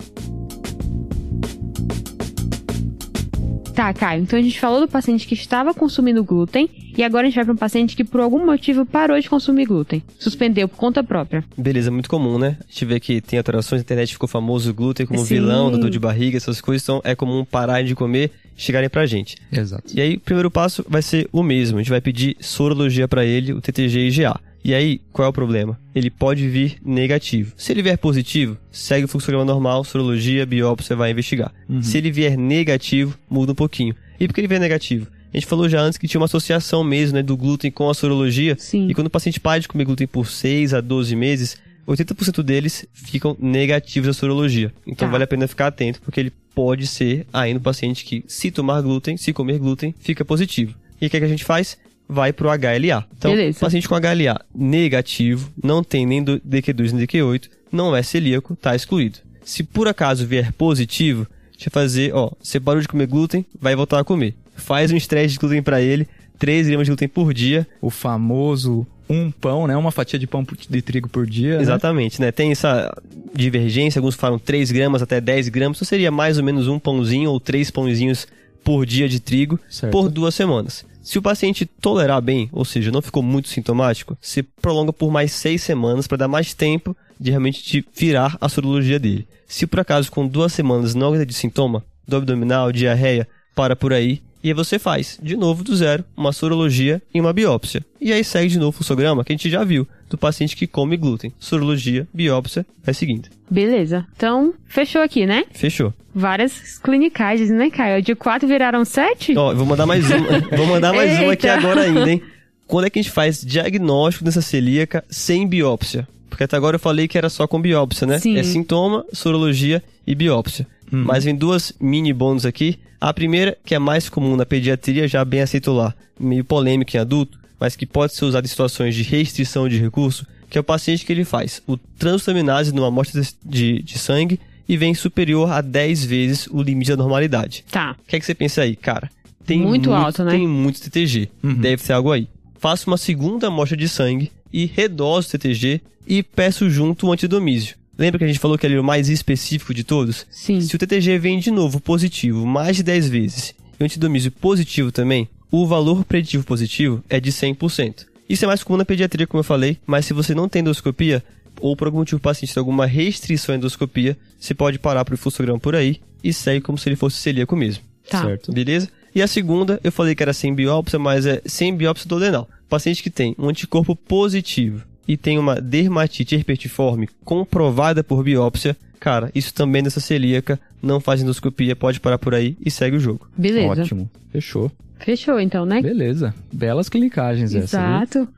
[3.74, 4.22] Tá, Caio.
[4.22, 7.44] Então a gente falou do paciente que estava consumindo glúten e agora a gente vai
[7.44, 10.02] para um paciente que por algum motivo parou de consumir glúten.
[10.18, 11.42] Suspendeu por conta própria.
[11.56, 12.58] Beleza, muito comum, né?
[12.60, 15.34] A gente vê que tem alterações, a internet ficou famoso o glúten como Sim.
[15.34, 19.36] vilão, dor de barriga, essas coisas, então é comum parar de comer chegarem pra gente.
[19.50, 19.92] Exato.
[19.94, 21.78] E aí, o primeiro passo vai ser o mesmo.
[21.78, 24.38] A gente vai pedir sorologia pra ele, o TTG e IgA.
[24.64, 25.78] E aí, qual é o problema?
[25.94, 27.52] Ele pode vir negativo.
[27.56, 31.52] Se ele vier positivo, segue o fluxograma normal, sorologia, biópsia, vai investigar.
[31.82, 33.94] Se ele vier negativo, muda um pouquinho.
[34.20, 35.08] E por que ele vier negativo?
[35.34, 37.94] A gente falou já antes que tinha uma associação mesmo, né, do glúten com a
[37.94, 38.54] sorologia.
[38.58, 38.86] Sim.
[38.88, 41.56] E quando o paciente para de comer glúten por 6 a 12 meses,
[41.88, 44.72] 80% deles ficam negativos à sorologia.
[44.86, 45.12] Então Tá.
[45.12, 48.80] vale a pena ficar atento, porque ele pode ser ainda um paciente que, se tomar
[48.82, 50.74] glúten, se comer glúten, fica positivo.
[51.00, 51.76] E o que, é que a gente faz?
[52.08, 53.04] Vai pro HLA.
[53.16, 53.58] Então, Beleza.
[53.60, 58.74] paciente com HLA negativo, não tem nem do DQ2 nem DQ8, não é celíaco, tá
[58.76, 59.18] excluído.
[59.44, 63.44] Se por acaso vier positivo, a gente vai fazer, ó, você parou de comer glúten,
[63.60, 64.34] vai voltar a comer.
[64.56, 66.06] Faz um estresse de glúten pra ele,
[66.38, 69.76] 3 gramas de glúten por dia, O famoso um pão, né?
[69.76, 71.56] Uma fatia de pão de trigo por dia.
[71.56, 71.62] né?
[71.62, 72.30] Exatamente, né?
[72.32, 72.90] Tem essa
[73.34, 77.30] divergência, alguns falam 3 gramas até 10 gramas, então seria mais ou menos um pãozinho
[77.30, 78.26] ou três pãozinhos
[78.64, 79.92] por dia de trigo Certo.
[79.92, 80.84] por duas semanas.
[81.02, 85.32] Se o paciente tolerar bem, ou seja, não ficou muito sintomático, se prolonga por mais
[85.32, 89.26] seis semanas para dar mais tempo de realmente de virar a sorologia dele.
[89.46, 93.92] Se por acaso com duas semanas não aguenta de sintoma, do abdominal, diarreia, para por
[93.92, 97.84] aí, e aí você faz, de novo do zero, uma sorologia e uma biópsia.
[98.00, 100.66] E aí segue de novo o fluxograma que a gente já viu, do paciente que
[100.66, 101.32] come glúten.
[101.38, 103.30] Sorologia, biópsia, é seguinte.
[103.48, 104.06] Beleza.
[104.16, 105.44] Então, fechou aqui, né?
[105.52, 105.94] Fechou.
[106.14, 108.02] Várias clinicagens, né, Caio?
[108.02, 109.36] De quatro viraram sete?
[109.36, 110.24] Ó, vou mandar mais um.
[110.56, 112.20] vou mandar mais um aqui agora ainda, hein?
[112.66, 116.08] Quando é que a gente faz diagnóstico dessa celíaca sem biópsia?
[116.28, 118.18] Porque até agora eu falei que era só com biópsia, né?
[118.18, 118.38] Sim.
[118.38, 120.66] É sintoma, sorologia e biópsia.
[120.96, 122.78] Mas vem duas mini bônus aqui.
[123.00, 127.00] A primeira, que é mais comum na pediatria, já bem aceito lá, meio polêmico em
[127.00, 130.64] adulto, mas que pode ser usado em situações de restrição de recurso, que é o
[130.64, 135.60] paciente que ele faz o transaminase numa amostra de, de sangue e vem superior a
[135.60, 137.64] 10 vezes o limite da normalidade.
[137.70, 137.96] Tá.
[137.98, 139.10] O que é que você pensa aí, cara?
[139.44, 140.32] Tem Muito alto, né?
[140.32, 141.28] Tem muito TTG.
[141.42, 142.28] Deve ter algo aí.
[142.58, 147.76] Faço uma segunda amostra de sangue e redoso o TTG e peço junto o antidomísio.
[148.02, 150.26] Lembra que a gente falou que ele é o mais específico de todos?
[150.28, 150.60] Sim.
[150.60, 154.90] Se o TTG vem de novo positivo mais de 10 vezes e o antidomísio positivo
[154.90, 158.06] também, o valor preditivo positivo é de 100%.
[158.28, 161.22] Isso é mais comum na pediatria, como eu falei, mas se você não tem endoscopia,
[161.60, 165.14] ou por algum motivo o paciente tem alguma restrição à endoscopia, você pode parar para
[165.14, 167.84] o fluxograma por aí e segue como se ele fosse celíaco mesmo.
[168.10, 168.24] Tá.
[168.24, 168.50] Certo.
[168.50, 168.88] Beleza?
[169.14, 172.48] E a segunda, eu falei que era sem biópsia, mas é sem biópsia do adenal.
[172.68, 179.30] Paciente que tem um anticorpo positivo e tem uma dermatite herpetiforme comprovada por biópsia, cara,
[179.34, 183.28] isso também nessa celíaca, não faz endoscopia, pode parar por aí e segue o jogo.
[183.36, 183.82] Beleza.
[183.82, 184.10] Ótimo.
[184.30, 184.70] Fechou.
[184.98, 185.82] Fechou então, né?
[185.82, 186.34] Beleza.
[186.52, 187.86] Belas clinicagens essa, viu?
[187.86, 188.28] Exato.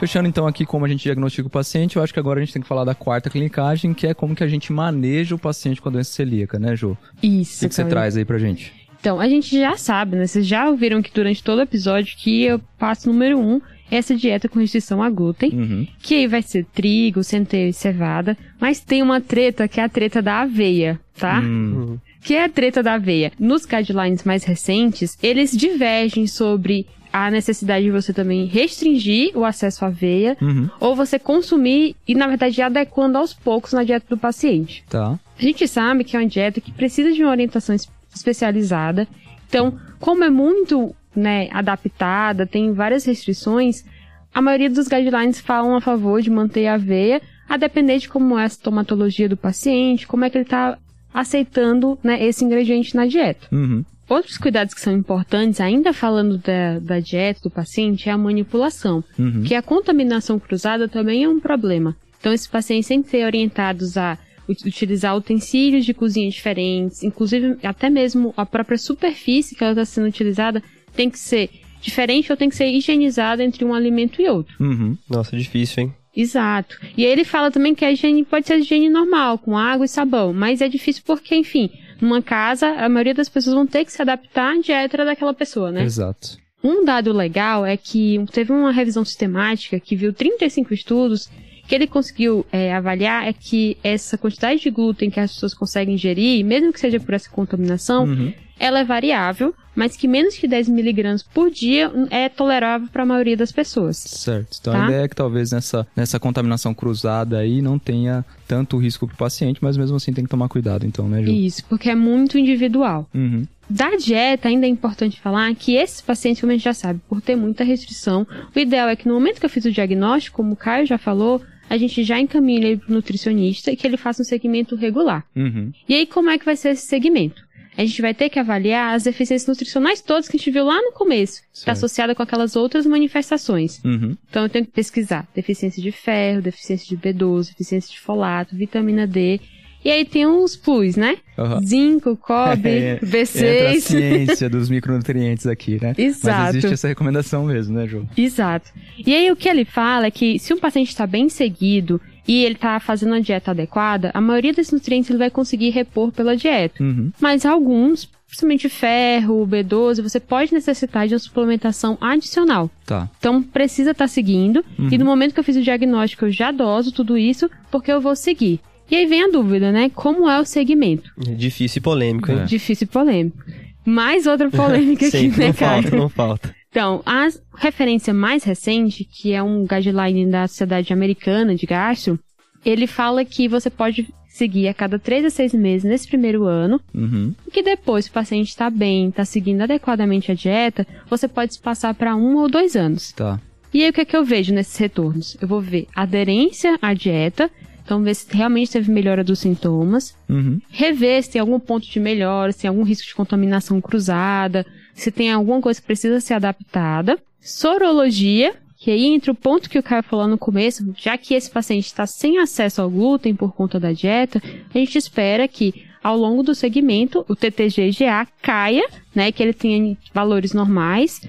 [0.00, 2.54] Fechando então aqui como a gente diagnostica o paciente, eu acho que agora a gente
[2.54, 5.78] tem que falar da quarta clinicagem, que é como que a gente maneja o paciente
[5.78, 6.92] com a doença celíaca, né, Jô?
[6.92, 7.60] O Isso.
[7.60, 8.72] que, que você traz aí pra gente?
[9.00, 10.26] Então, a gente já sabe, né?
[10.26, 13.60] Vocês já ouviram que durante todo o episódio que eu passo número um
[13.90, 15.86] essa dieta com restrição a glúten, Uhum.
[16.00, 19.88] que aí vai ser trigo, centeio e cevada, mas tem uma treta que é a
[19.88, 21.40] treta da aveia, tá?
[21.40, 23.32] Hum, Que é a treta da aveia.
[23.38, 29.84] Nos guidelines mais recentes, eles divergem sobre a necessidade de você também restringir o acesso
[29.84, 30.68] à aveia, Uhum.
[30.78, 34.84] ou você consumir e, na verdade, adequando aos poucos na dieta do paciente.
[34.88, 35.18] Tá.
[35.38, 39.06] A gente sabe que é uma dieta que precisa de uma orientação es- especializada.
[39.48, 43.84] Então, como é muito né, adaptada, tem várias restrições,
[44.32, 48.38] a maioria dos guidelines falam a favor de manter a aveia, a depender de como
[48.38, 50.78] é a estomatologia do paciente, como é que ele está
[51.12, 53.48] aceitando né, esse ingrediente na dieta.
[53.50, 53.84] Uhum.
[54.08, 59.04] Outros cuidados que são importantes, ainda falando da, da dieta do paciente, é a manipulação,
[59.18, 59.42] Uhum.
[59.44, 61.96] que a contaminação cruzada também é um problema.
[62.18, 64.18] Então, esses pacientes têm que ser orientados a
[64.50, 70.08] utilizar utensílios de cozinha diferentes, inclusive até mesmo a própria superfície que ela está sendo
[70.08, 70.62] utilizada
[70.94, 74.54] tem que ser diferente ou tem que ser higienizada entre um alimento e outro.
[74.60, 74.96] Uhum.
[75.08, 75.94] Nossa, difícil, hein?
[76.14, 76.76] Exato.
[76.96, 79.88] E aí ele fala também que a higiene pode ser higiene normal, com água e
[79.88, 83.92] sabão, mas é difícil porque, enfim, numa casa, a maioria das pessoas vão ter que
[83.92, 85.84] se adaptar à dieta daquela pessoa, né?
[85.84, 86.38] Exato.
[86.62, 91.30] Um dado legal é que teve uma revisão sistemática que viu 35 estudos
[91.70, 95.94] que ele conseguiu é, avaliar é que essa quantidade de glúten que as pessoas conseguem
[95.94, 98.32] ingerir, mesmo que seja por essa contaminação, Uhum.
[98.58, 103.06] ela é variável, mas que menos que 10 miligramas por dia é tolerável para a
[103.06, 103.96] maioria das pessoas.
[103.98, 104.58] Certo.
[104.60, 104.82] Então Tá.
[104.82, 109.16] a ideia é que talvez nessa, nessa contaminação cruzada aí não tenha tanto risco pro
[109.16, 111.30] paciente, mas mesmo assim tem que tomar cuidado, então, né, Ju?
[111.30, 113.08] Isso, porque é muito individual.
[113.14, 113.46] Uhum.
[113.70, 117.20] Da dieta, ainda é importante falar que esses pacientes, como a gente já sabe, por
[117.20, 120.54] ter muita restrição, o ideal é que no momento que eu fiz o diagnóstico, como
[120.54, 123.96] o Caio já falou, a gente já encaminha ele para o nutricionista e que ele
[123.96, 125.24] faça um segmento regular.
[125.36, 125.70] Uhum.
[125.88, 127.48] E aí, como é que vai ser esse segmento?
[127.78, 130.82] A gente vai ter que avaliar as deficiências nutricionais todas que a gente viu lá
[130.82, 133.80] no começo, que está associada com aquelas outras manifestações.
[133.84, 134.16] Uhum.
[134.28, 139.06] Então eu tenho que pesquisar deficiência de ferro, deficiência de B12, deficiência de folato, vitamina
[139.06, 139.40] D.
[139.84, 141.16] E aí tem os plus, né?
[141.38, 141.60] Aham.
[141.62, 143.80] Zinco, cobre, É, Entra a B6.
[143.80, 145.94] ciência dos micronutrientes aqui, né?
[145.96, 146.36] Exato.
[146.38, 148.06] Mas existe essa recomendação mesmo, né, Ju?
[148.16, 148.70] Exato.
[148.98, 152.44] E aí o que ele fala é que se um paciente está bem seguido e
[152.44, 156.36] ele está fazendo a dieta adequada, a maioria desses nutrientes ele vai conseguir repor pela
[156.36, 156.82] dieta.
[156.82, 157.10] Uhum.
[157.18, 162.70] Mas alguns, principalmente ferro, B12, você pode necessitar de uma suplementação adicional.
[162.86, 163.08] Tá.
[163.18, 164.62] Então precisa estar seguindo.
[164.90, 168.00] E no momento que eu fiz o diagnóstico, eu já doso tudo isso porque eu
[168.00, 168.60] vou seguir.
[168.90, 169.90] E aí vem a dúvida, né?
[169.94, 171.10] Como é o segmento?
[171.16, 172.40] Difícil e polêmico, hein?
[172.40, 172.44] É.
[172.44, 173.38] Difícil e polêmico.
[173.84, 175.82] Mais outra polêmica aqui, Sempre, né, não cara?
[175.82, 176.54] falta, não falta.
[176.70, 182.18] Então, a referência mais recente, que é um guideline da Sociedade Americana de Gastro,
[182.64, 186.80] ele fala que você pode seguir a cada três a seis meses nesse primeiro ano,
[186.94, 187.34] Uhum.
[187.46, 191.54] e que depois, se o paciente está bem, está seguindo adequadamente a dieta, você pode
[191.54, 193.12] se passar para um ou dois anos.
[193.12, 193.40] Tá.
[193.74, 195.36] E aí, o que é que eu vejo nesses retornos?
[195.40, 197.50] Eu vou ver aderência à dieta,
[197.84, 200.60] então ver se realmente teve melhora dos sintomas, Uhum.
[200.70, 204.64] rever se tem algum ponto de melhora, se tem algum risco de contaminação cruzada,
[204.94, 207.18] se tem alguma coisa que precisa ser adaptada.
[207.40, 211.50] Sorologia, que aí entra o ponto que o Caio falou no começo, já que esse
[211.50, 214.42] paciente está sem acesso ao glúten por conta da dieta,
[214.74, 219.96] a gente espera que ao longo do segmento o TTG-GA caia, né, que ele tenha
[220.14, 221.20] valores normais,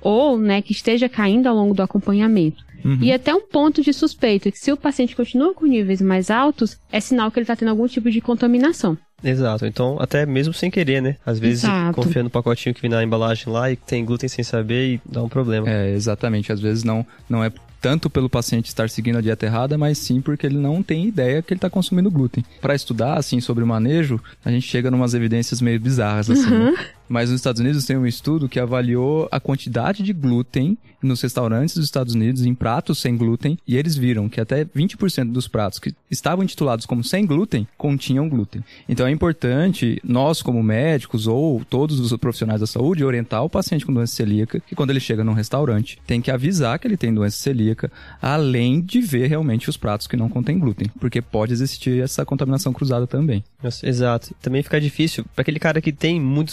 [0.00, 2.64] ou né, que esteja caindo ao longo do acompanhamento.
[2.84, 2.98] Uhum.
[3.00, 6.78] E até um ponto de suspeita, que se o paciente continua com níveis mais altos,
[6.90, 8.96] é sinal que ele está tendo algum tipo de contaminação.
[9.22, 9.66] Exato.
[9.66, 11.16] Então, até mesmo sem querer, né?
[11.24, 11.94] Às vezes, Exato.
[11.94, 15.22] confia no pacotinho que vem na embalagem lá e tem glúten sem saber e dá
[15.22, 15.68] um problema.
[15.68, 16.52] É, exatamente.
[16.52, 20.20] Às vezes não, não é tanto pelo paciente estar seguindo a dieta errada, mas sim
[20.20, 22.44] porque ele não tem ideia que ele está consumindo glúten.
[22.60, 26.74] Para estudar, assim, sobre o manejo, a gente chega numas evidências meio bizarras, assim, né?
[27.10, 31.74] Mas nos Estados Unidos tem um estudo que avaliou a quantidade de glúten nos restaurantes
[31.74, 35.78] dos Estados Unidos em pratos sem glúten e eles viram que até 20% dos pratos
[35.78, 38.62] que estavam intitulados como sem glúten continham glúten.
[38.88, 43.84] Então é importante nós como médicos ou todos os profissionais da saúde orientar o paciente
[43.84, 47.12] com doença celíaca que quando ele chega num restaurante tem que avisar que ele tem
[47.12, 52.02] doença celíaca, além de ver realmente os pratos que não contêm glúten, porque pode existir
[52.02, 53.42] essa contaminação cruzada também.
[53.86, 54.34] Exato.
[54.40, 55.24] Também fica difícil.
[55.34, 56.52] Para aquele cara que tem muito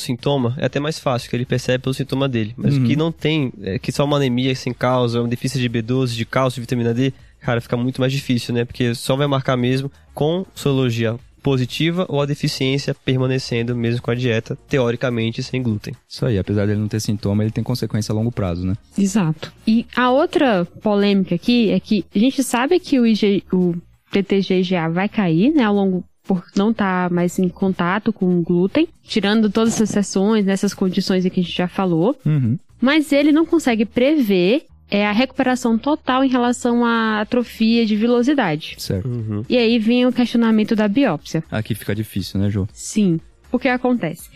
[0.49, 2.53] sintoma, é até mais fácil, que ele percebe pelo sintoma dele.
[2.57, 2.85] Mas o Uhum.
[2.87, 6.25] que não tem, é, que só uma anemia sem causa, uma deficiência de B12, de
[6.25, 8.65] cálcio, de vitamina D, cara, fica muito mais difícil, né?
[8.65, 14.15] Porque só vai marcar mesmo com sorologia positiva ou a deficiência permanecendo mesmo com a
[14.15, 15.93] dieta, teoricamente sem glúten.
[16.07, 18.73] Isso aí, apesar dele não ter sintoma, ele tem consequência a longo prazo, né?
[18.97, 19.53] Exato.
[19.65, 23.75] E a outra polêmica aqui é que a gente sabe que o, IG, o
[24.11, 28.87] TTG-GA vai cair, né, ao longo por não estar mais em contato com o glúten,
[29.03, 32.57] tirando todas essas sessões, nessas condições em que a gente já falou, Uhum.
[32.81, 38.75] mas ele não consegue prever é, a recuperação total em relação à atrofia de vilosidade.
[38.77, 39.07] Certo.
[39.07, 39.43] Uhum.
[39.49, 41.43] E aí vem o questionamento da biópsia.
[41.51, 42.67] Aqui fica difícil, né, Jô?
[42.73, 43.19] Sim.
[43.51, 44.29] O que acontece?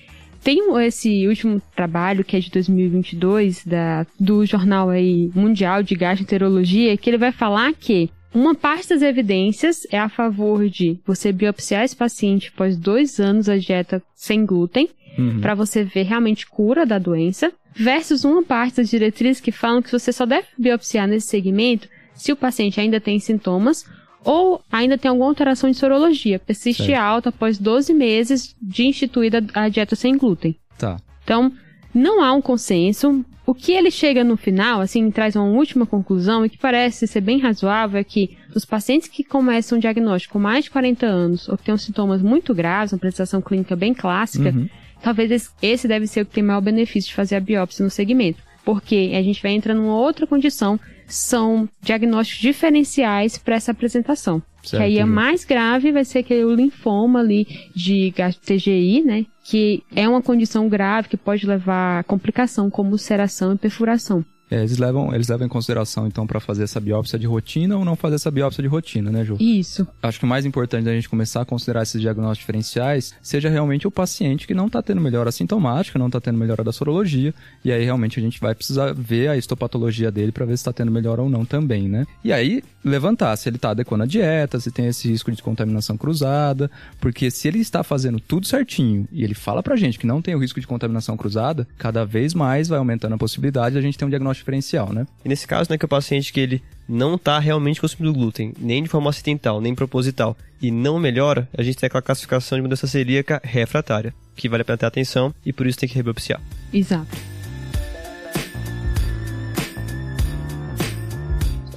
[0.43, 6.97] Tem esse último trabalho, que é de 2022, da, do jornal aí mundial de gastroenterologia,
[6.97, 11.83] que ele vai falar que uma parte das evidências é a favor de você biopsiar
[11.83, 15.41] esse paciente após dois anos da dieta sem glúten, uhum.
[15.41, 19.91] para você ver realmente cura da doença, versus uma parte das diretrizes que falam que
[19.91, 23.85] você só deve biopsiar nesse segmento se o paciente ainda tem sintomas
[24.23, 26.99] ou ainda tem alguma alteração de sorologia, persiste certo.
[26.99, 30.55] alta após 12 meses de instituída a dieta sem glúten.
[30.77, 30.97] Tá.
[31.23, 31.51] Então,
[31.93, 33.25] não há um consenso.
[33.51, 37.19] O que ele chega no final, assim, traz uma última conclusão e que parece ser
[37.19, 41.49] bem razoável é que os pacientes que começam o diagnóstico com mais de 40 anos
[41.49, 44.69] ou que têm sintomas muito graves, uma apresentação clínica bem clássica, uhum.
[45.03, 48.41] talvez esse deve ser o que tem maior benefício de fazer a biópsia no segmento.
[48.63, 50.79] Porque a gente vai entrar numa outra condição
[51.13, 54.41] são diagnósticos diferenciais para essa apresentação.
[54.63, 54.77] Certo.
[54.77, 58.13] Que aí é mais grave vai ser aquele linfoma ali de
[58.45, 59.25] TGI, né?
[59.43, 64.23] Que é uma condição grave que pode levar a complicação como ulceração e perfuração.
[64.51, 67.85] É, eles, levam, eles levam em consideração, então, para fazer essa biópsia de rotina ou
[67.85, 69.37] não fazer essa biópsia de rotina, né, Ju?
[69.39, 69.87] Isso.
[70.03, 73.87] Acho que o mais importante da gente começar a considerar esses diagnósticos diferenciais seja realmente
[73.87, 77.33] o paciente que não está tendo melhora sintomática, não está tendo melhora da sorologia,
[77.63, 80.73] e aí realmente a gente vai precisar ver a histopatologia dele para ver se está
[80.73, 82.05] tendo melhora ou não também, né?
[82.21, 85.95] E aí, levantar se ele está adequando a dieta, se tem esse risco de contaminação
[85.95, 90.21] cruzada, porque se ele está fazendo tudo certinho e ele fala pra gente que não
[90.21, 93.81] tem o risco de contaminação cruzada, cada vez mais vai aumentando a possibilidade de a
[93.81, 95.07] gente ter um diagnóstico diferencial, né?
[95.23, 98.83] E nesse caso, né, que o paciente que ele não está realmente consumindo glúten, nem
[98.83, 102.85] de forma acidental, nem proposital, e não melhora, a gente tem aquela classificação de mudança
[102.85, 106.41] celíaca refratária, que vale a pena ter atenção e por isso tem que rebiopsiar.
[106.73, 107.31] Exato.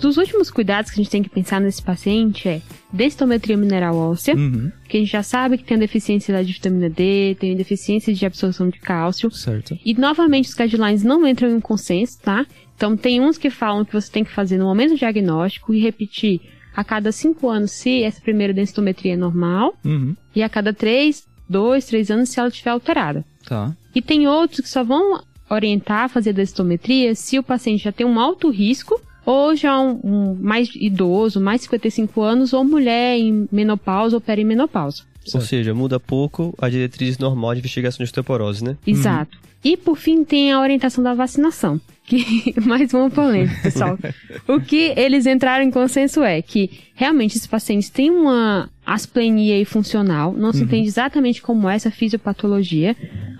[0.05, 2.61] dos últimos cuidados que a gente tem que pensar nesse paciente é
[2.95, 4.71] densitometria mineral óssea, uhum.
[4.89, 8.69] que a gente já sabe que tem deficiência de vitamina D, tem deficiência de absorção
[8.69, 9.31] de cálcio.
[9.33, 9.77] Certo.
[9.85, 12.47] E novamente os guidelines não entram em um consenso, tá?
[12.77, 15.81] Então tem uns que falam que você tem que fazer no momento do diagnóstico e
[15.81, 16.41] repetir
[16.75, 20.17] a cada cinco anos se essa primeira densitometria é normal uhum.
[20.35, 23.25] e a cada três, dois, três anos se ela estiver alterada.
[23.45, 23.77] Tá.
[23.95, 25.21] E tem outros que só vão
[25.51, 30.01] orientar a fazer densitometria se o paciente já tem um alto risco ou já um,
[30.03, 35.03] um mais idoso, mais 55 anos, ou mulher em menopausa ou perimenopausa.
[35.25, 35.37] Certo.
[35.37, 38.77] Ou seja, muda pouco a diretriz normal de investigação de osteoporose, né?
[38.87, 39.37] Exato.
[39.37, 39.45] Uhum.
[39.65, 43.99] E por fim tem a orientação da vacinação, que mais uma polêmica, pessoal.
[44.47, 50.35] o que eles entraram em consenso é que realmente esses pacientes têm uma asplenia funcional,
[50.35, 50.65] não se uhum.
[50.65, 52.95] entende exatamente como é essa fisiopatologia,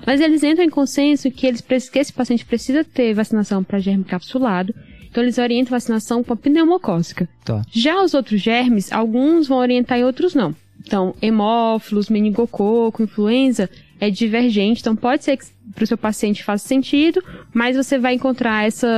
[0.07, 4.05] mas eles entram em consenso que, eles, que esse paciente precisa ter vacinação para germe
[4.05, 4.75] capsulado
[5.15, 7.29] então eles orientam vacinação com a pneumocócica.
[7.45, 7.63] Tá.
[7.71, 10.53] Já os outros germes, alguns vão orientar e outros não.
[10.85, 16.67] Então, hemófilos, meningococo, influenza é divergente, então pode ser que para o seu paciente faça
[16.67, 17.23] sentido,
[17.55, 18.89] mas você vai encontrar essa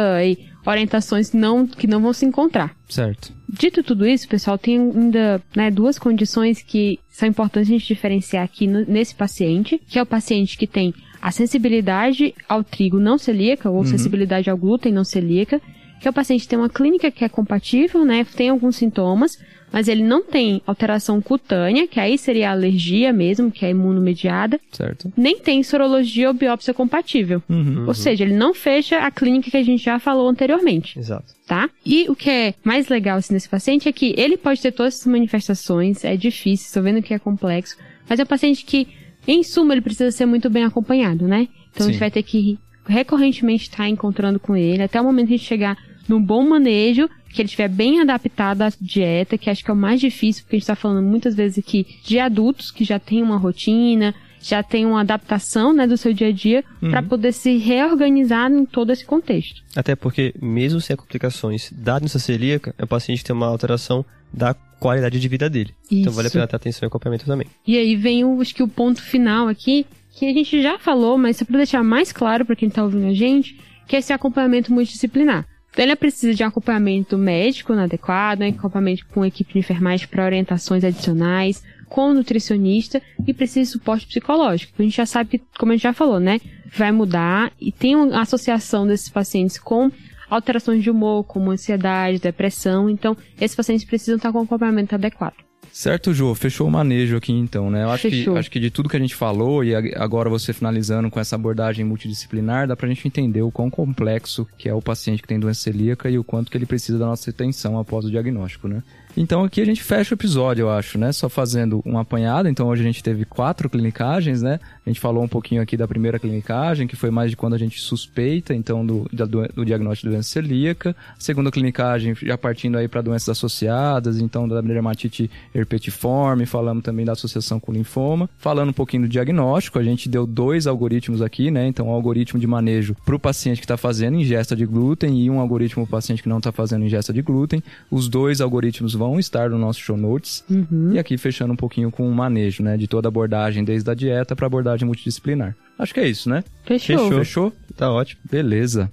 [0.65, 2.75] orientações não, que não vão se encontrar.
[2.89, 3.35] Certo.
[3.47, 8.43] Dito tudo isso, pessoal, tem ainda né, duas condições que são importantes a gente diferenciar
[8.43, 13.19] aqui no, nesse paciente, que é o paciente que tem a sensibilidade ao trigo não
[13.19, 13.85] celíaca ou uhum.
[13.85, 15.61] sensibilidade ao glúten não celíaca
[16.01, 19.39] que o paciente tem uma clínica que é compatível, né, tem alguns sintomas,
[19.73, 24.61] mas ele não tem alteração cutânea, que aí seria a alergia mesmo, que é imunomediada.
[24.73, 25.13] Certo.
[25.17, 27.43] Nem tem sorologia ou biópsia compatível.
[27.49, 27.95] Uhum, ou uhum.
[27.95, 30.99] seja, ele não fecha a clínica que a gente já falou anteriormente.
[30.99, 31.35] Exato.
[31.47, 31.69] Tá?
[31.85, 34.95] E o que é mais legal assim, nesse paciente é que ele pode ter todas
[34.95, 37.77] essas manifestações, é difícil, estou vendo que é complexo,
[38.09, 38.89] mas é um paciente que,
[39.27, 41.49] em suma, ele precisa ser muito bem acompanhado, né?
[41.71, 41.91] Então Sim.
[41.91, 45.35] a gente vai ter que recorrentemente estar tá encontrando com ele, até o momento de
[45.35, 45.77] a gente chegar
[46.09, 49.77] num bom manejo, que ele estiver bem adaptado à dieta, que acho que é o
[49.77, 53.23] mais difícil, porque a gente está falando muitas vezes aqui de adultos que já têm
[53.23, 56.91] uma rotina, já tem uma adaptação né, do seu dia a dia uhum.
[56.91, 59.63] para poder se reorganizar em todo esse contexto.
[59.75, 65.19] Até porque, mesmo sem complicações da doença celíaca, o paciente tem uma alteração da qualidade
[65.19, 65.75] de vida dele.
[65.85, 66.01] Isso.
[66.03, 67.49] Então vale a pena ter atenção e acompanhamento também.
[67.67, 69.87] E aí vem o, acho que o ponto final aqui,
[70.17, 73.07] que a gente já falou, mas só para deixar mais claro para quem está ouvindo
[73.07, 75.47] a gente, que é esse acompanhamento multidisciplinar.
[75.71, 80.25] Então, ele precisa de um acompanhamento médico adequado, um acompanhamento com equipe de enfermagem para
[80.25, 84.73] orientações adicionais, com nutricionista e precisa de suporte psicológico.
[84.79, 86.41] A gente já sabe que, como a gente já falou, né,
[86.75, 89.93] vai mudar e tem uma associação desses pacientes com
[90.31, 92.89] alterações de humor, como ansiedade, depressão.
[92.89, 95.46] Então, esses pacientes precisam estar com um acompanhamento adequado.
[95.77, 97.85] Certo, Jô, fechou o manejo aqui então, né?
[97.85, 101.11] Eu acho que, acho que de tudo que a gente falou e agora você finalizando
[101.11, 105.21] com essa abordagem multidisciplinar, dá pra gente entender o quão complexo que é o paciente
[105.21, 108.11] que tem doença celíaca e o quanto que ele precisa da nossa atenção após o
[108.11, 108.83] diagnóstico, né?
[109.17, 111.11] Então aqui a gente fecha o episódio, eu acho, né?
[111.11, 112.49] Só fazendo um apanhado.
[112.49, 114.61] Então hoje a gente teve quatro clinicagens, né?
[114.85, 117.59] A gente falou um pouquinho aqui da primeira clinicagem, que foi mais de quando a
[117.59, 120.95] gente suspeita, então, do, do, do diagnóstico de doença celíaca.
[121.17, 127.07] A segunda clinicagem, já partindo aí para doenças associadas, então da dermatite herpetiforme, falamos também
[127.07, 128.29] da associação com linfoma.
[128.37, 131.67] Falando um pouquinho do diagnóstico, a gente deu dois algoritmos aqui, né?
[131.67, 135.31] Então, um algoritmo de manejo para o paciente que está fazendo ingesta de glúten e
[135.31, 137.63] um algoritmo para o paciente que não está fazendo ingesta de glúten.
[137.91, 140.45] Os dois algoritmos vão vão estar no nosso show notes.
[140.51, 140.93] Uhum.
[140.93, 142.77] E aqui fechando um pouquinho com o manejo, né?
[142.77, 145.57] De toda a abordagem, desde a dieta para abordagem multidisciplinar.
[145.79, 146.43] Acho que é isso, né?
[146.65, 146.99] Fechou.
[146.99, 147.19] Fechou?
[147.19, 147.53] Fechou?
[147.77, 148.21] Tá ótimo.
[148.31, 148.91] Beleza.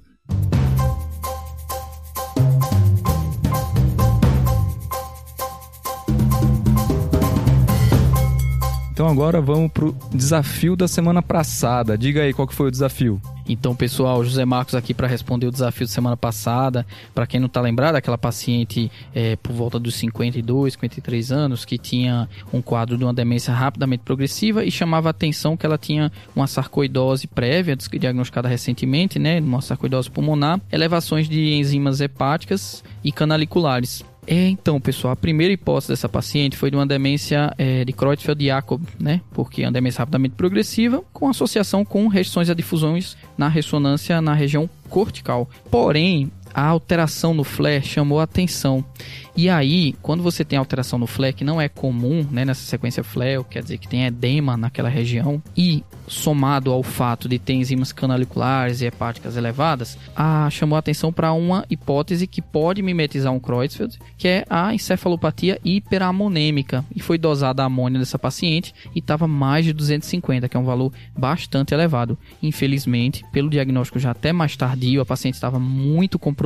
[9.04, 11.98] Então agora vamos pro desafio da semana passada.
[11.98, 13.22] Diga aí qual que foi o desafio.
[13.46, 16.88] Então, pessoal, José Marcos aqui para responder o desafio de semana passada.
[17.14, 21.78] Para quem não está lembrado, aquela paciente é, por volta dos 52, 53 anos que
[21.78, 26.10] tinha um quadro de uma demência rapidamente progressiva e chamava a atenção que ela tinha
[26.34, 34.02] uma sarcoidose prévia, diagnosticada recentemente, né, uma sarcoidose pulmonar, elevações de enzimas hepáticas e canaliculares.
[34.26, 38.82] É, então, pessoal, a primeira hipótese dessa paciente foi de uma demência é, de Creutzfeldt-Jakob,
[39.00, 39.22] né?
[39.32, 44.34] Porque é uma demência rapidamente progressiva, com associação com restrições a difusões na ressonância na
[44.34, 45.50] região cortical.
[45.70, 48.84] Porém, a alteração no flare chamou a atenção.
[49.36, 53.04] E aí, quando você tem alteração no flare, que não é comum né, nessa sequência
[53.04, 57.92] flare, quer dizer que tem edema naquela região, e somado ao fato de ter enzimas
[57.92, 63.40] canaliculares e hepáticas elevadas, a, chamou a atenção para uma hipótese que pode mimetizar um
[63.40, 66.86] Creutzfeldt, que é a encefalopatia hiperamonêmica.
[66.96, 70.66] E foi dosada a amônia dessa paciente e estava mais de 250, que é um
[70.66, 72.18] valor bastante elevado.
[72.42, 76.43] Infelizmente, pelo diagnóstico já até mais tardio, a paciente estava muito comprometida.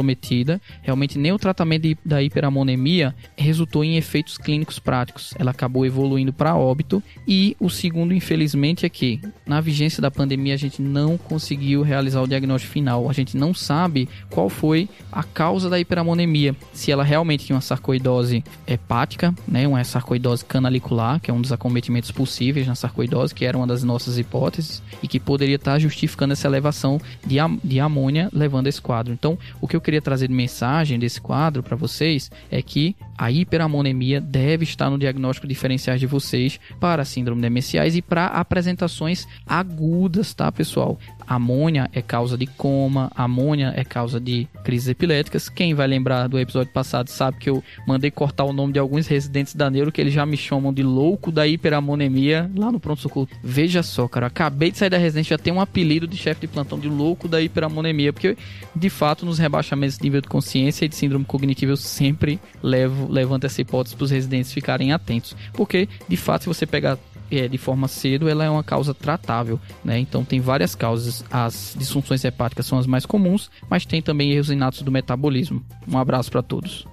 [0.82, 5.34] Realmente, nem o tratamento de, da hiperamonemia resultou em efeitos clínicos práticos.
[5.38, 7.02] Ela acabou evoluindo para óbito.
[7.28, 12.22] E o segundo, infelizmente, é que na vigência da pandemia a gente não conseguiu realizar
[12.22, 13.10] o diagnóstico final.
[13.10, 16.56] A gente não sabe qual foi a causa da hiperamonemia.
[16.74, 21.52] Se ela realmente tinha uma sarcoidose hepática, né, uma sarcoidose canalicular, que é um dos
[21.52, 26.34] acometimentos possíveis na sarcoidose, que era uma das nossas hipóteses, e que poderia estar justificando
[26.34, 29.14] essa elevação de, am de amônia levando a esse quadro.
[29.14, 33.32] Então, o que eu queria trazer de mensagem desse quadro para vocês é que a
[33.32, 40.34] hiperamonemia deve estar no diagnóstico diferenciais de vocês para síndrome demenciais e para apresentações agudas,
[40.34, 41.00] tá, pessoal?
[41.28, 45.50] Amônia é causa de coma, amônia é causa de crises epiléticas.
[45.50, 49.08] Quem vai lembrar do episódio passado sabe que eu mandei cortar o nome de alguns
[49.08, 53.28] residentes da Neuro que eles já me chamam de louco da hiperamonemia lá no pronto-socorro.
[53.44, 56.48] Veja só, cara, acabei de sair da residência já tem um apelido de chefe de
[56.48, 58.38] plantão de louco da hiperamonemia, porque
[58.76, 63.12] de fato nos rebaixamentos de nível de consciência e de síndrome cognitiva eu sempre levo,
[63.12, 66.98] levanto essa hipótese para os residentes ficarem atentos, porque de fato se você pegar
[67.32, 70.00] é, de forma cedo, ela é uma causa tratável, né?
[70.00, 71.24] Então tem várias causas.
[71.32, 75.64] As disfunções hepáticas são as mais comuns, mas tem também erros inatos do metabolismo.
[75.88, 76.88] Um abraço para todos.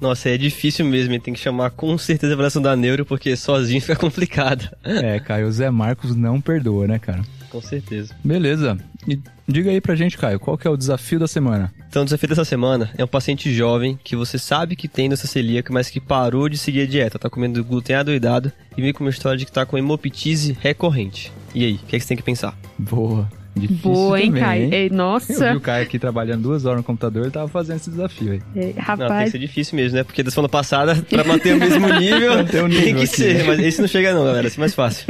[0.00, 3.80] Nossa, é difícil mesmo, tem que chamar com certeza a avaliação da neuro, porque sozinho
[3.82, 4.68] fica complicado.
[4.82, 7.22] É, Caio, o Zé Marcos não perdoa, né, cara?
[7.50, 8.14] Com certeza.
[8.24, 8.78] Beleza.
[9.08, 11.72] E diga aí pra gente, Caio, qual que é o desafio da semana?
[11.88, 15.26] Então, o desafio dessa semana é um paciente jovem que você sabe que tem doença
[15.26, 19.02] celíaca, mas que parou de seguir a dieta, tá comendo glúten adoidado e vem com
[19.02, 21.32] uma história de que tá com hemoptise recorrente.
[21.54, 22.56] E aí, o que, é que você tem que pensar?
[22.78, 23.28] Boa.
[23.56, 24.62] Difícil Boa, hein, também, Caio?
[24.64, 24.70] hein?
[24.74, 25.32] Ei, nossa.
[25.46, 28.32] Eu vi o Caio aqui trabalhando duas horas no computador e tava fazendo esse desafio
[28.34, 28.42] aí.
[28.54, 30.04] Ei, Não, tem que rapaz, ser difícil mesmo, né?
[30.04, 33.06] Porque da semana passada, pra manter o mesmo nível, o tem nível que aqui.
[33.08, 33.44] ser.
[33.44, 34.46] Mas esse não chega não, galera.
[34.46, 35.06] Esse é mais fácil.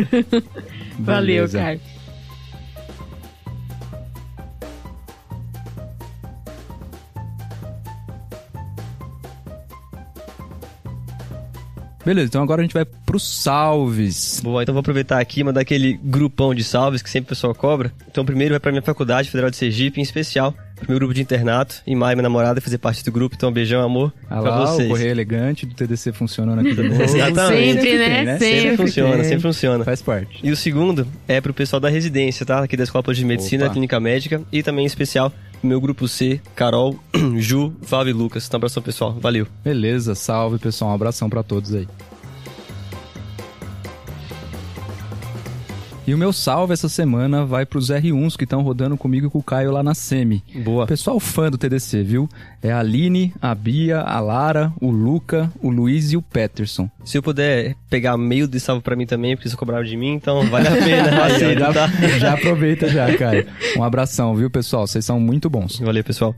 [0.98, 1.58] valeu, Beleza.
[1.58, 1.80] Caio.
[12.04, 14.40] Beleza, então agora a gente vai pros salves.
[14.42, 17.54] Boa, então vou aproveitar aqui e mandar aquele grupão de salves que sempre o pessoal
[17.54, 17.92] cobra.
[18.10, 21.20] Então primeiro vai pra minha faculdade, Federal de Sergipe, em especial pro meu grupo de
[21.20, 21.76] internato.
[21.86, 24.62] Em maio, minha namorada fazer parte do grupo, então um beijão, amor, Ah pra lá,
[24.64, 24.88] o vocês.
[24.88, 27.02] correio elegante do TDC funcionando aqui novo.
[27.02, 27.82] Exatamente.
[27.82, 28.36] Sempre, né?
[28.38, 28.60] tem, Sempre.
[28.70, 29.24] Sempre funciona, tem.
[29.24, 29.84] sempre funciona.
[29.84, 30.40] Faz parte.
[30.42, 32.60] E o segundo é pro pessoal da residência, tá?
[32.60, 33.68] Aqui da Escola de Medicina, Opa.
[33.68, 34.40] da Clínica Médica.
[34.50, 36.98] E também em especial pro meu grupo C, Carol,
[37.38, 38.46] Ju, Flávio e Lucas.
[38.46, 39.12] Então, abração pessoal.
[39.20, 39.46] Valeu.
[39.64, 41.86] Beleza, salve pessoal, um abração pra todos aí.
[46.10, 49.38] E o meu salve essa semana vai pros R1s que estão rodando comigo e com
[49.38, 50.42] o Caio lá na SEMI.
[50.56, 50.84] Boa.
[50.84, 52.28] Pessoal fã do TDC, viu?
[52.60, 56.90] É a Aline, a Bia, a Lara, o Luca, o Luiz e o Peterson.
[57.04, 60.14] Se eu puder pegar meio de salvo pra mim também, porque vocês cobraram de mim,
[60.14, 61.14] então vale a pena.
[61.22, 61.86] Aí, já, tá?
[62.18, 63.46] já aproveita já, Caio.
[63.76, 64.88] Um abração, viu, pessoal?
[64.88, 65.78] Vocês são muito bons.
[65.78, 66.34] Valeu, pessoal.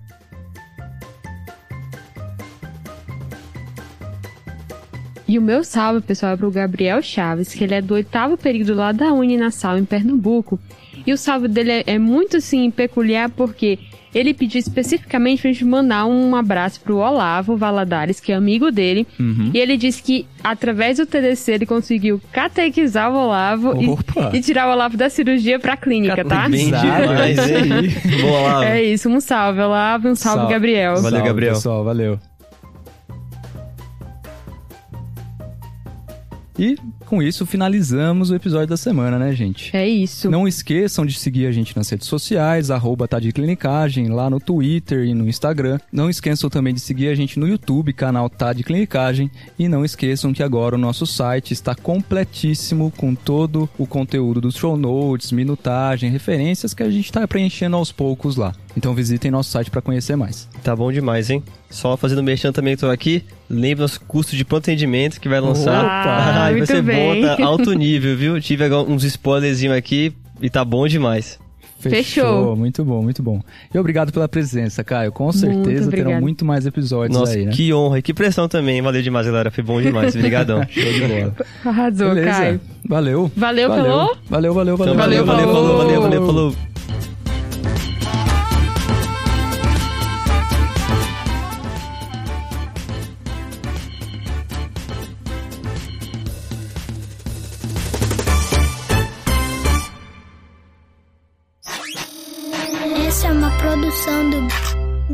[5.33, 8.74] E o meu salve, pessoal, é pro Gabriel Chaves, que ele é do oitavo período
[8.74, 10.61] lá da Uninasal, em Pernambuco.
[11.07, 13.78] E o salve dele é, é muito, assim, peculiar porque
[14.14, 19.07] ele pediu especificamente pra gente mandar um abraço pro Olavo Valadares, que é amigo dele.
[19.18, 19.51] Uhum.
[19.55, 24.68] E ele disse que, através do TDC, ele conseguiu catequizar o Olavo e, e tirar
[24.68, 26.47] o Olavo da cirurgia pra clínica, tá?
[26.47, 27.39] Bem demais.
[28.66, 30.53] É isso, um salve, Olavo, um salve, Salve.
[30.53, 30.97] Gabriel.
[30.97, 31.55] Valeu, Salve, Gabriel.
[31.55, 32.18] pessoal, valeu.
[36.62, 39.76] E com isso finalizamos o episódio da semana, né, gente?
[39.76, 40.30] É isso.
[40.30, 44.38] Não esqueçam de seguir a gente nas redes sociais, arroba tá de clinicagem, lá no
[44.38, 45.80] Twitter e no Instagram.
[45.90, 49.28] Não esqueçam também de seguir a gente no YouTube, canal Tá de Clinicagem.
[49.58, 54.54] E não esqueçam que agora o nosso site está completíssimo com todo o conteúdo dos
[54.54, 58.54] show notes, minutagem, referências que a gente está preenchendo aos poucos lá.
[58.76, 60.48] Então visitem nosso site para conhecer mais.
[60.62, 61.42] Tá bom demais, hein?
[61.68, 63.24] Só fazendo merchan também que tô aqui.
[63.53, 65.84] Lembre nosso curso de pronto atendimento que vai lançar.
[65.84, 65.92] Opa,
[66.42, 67.20] Ai, vai muito ser bem.
[67.22, 68.40] bom, tá alto nível, viu?
[68.40, 71.38] Tive agora uns spoilerzinhos aqui e tá bom demais.
[71.78, 72.55] Fechou.
[72.57, 73.40] Muito bom, muito bom.
[73.74, 75.11] E obrigado pela presença, Caio.
[75.11, 76.20] Com certeza terão obrigado.
[76.20, 77.53] muito mais episódios Nossa, aí, né?
[77.53, 78.80] que honra e que pressão também.
[78.80, 79.50] Valeu demais, galera.
[79.50, 80.14] Foi bom demais.
[80.14, 80.62] Obrigadão.
[80.70, 81.34] Show de bola.
[81.64, 82.30] Arrasou, Beleza.
[82.30, 82.61] Caio.
[82.88, 83.32] Valeu.
[83.36, 83.84] Valeu, valeu.
[83.84, 84.16] falou?
[84.30, 84.94] Valeu, valeu, valeu.
[84.94, 85.78] Então, Valeu, valeu, valeu, falou.
[85.78, 86.50] valeu, valeu, falou.
[86.50, 86.71] É uma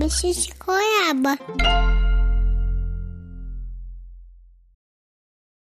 [0.09, 1.39] Bicho de Goiaba.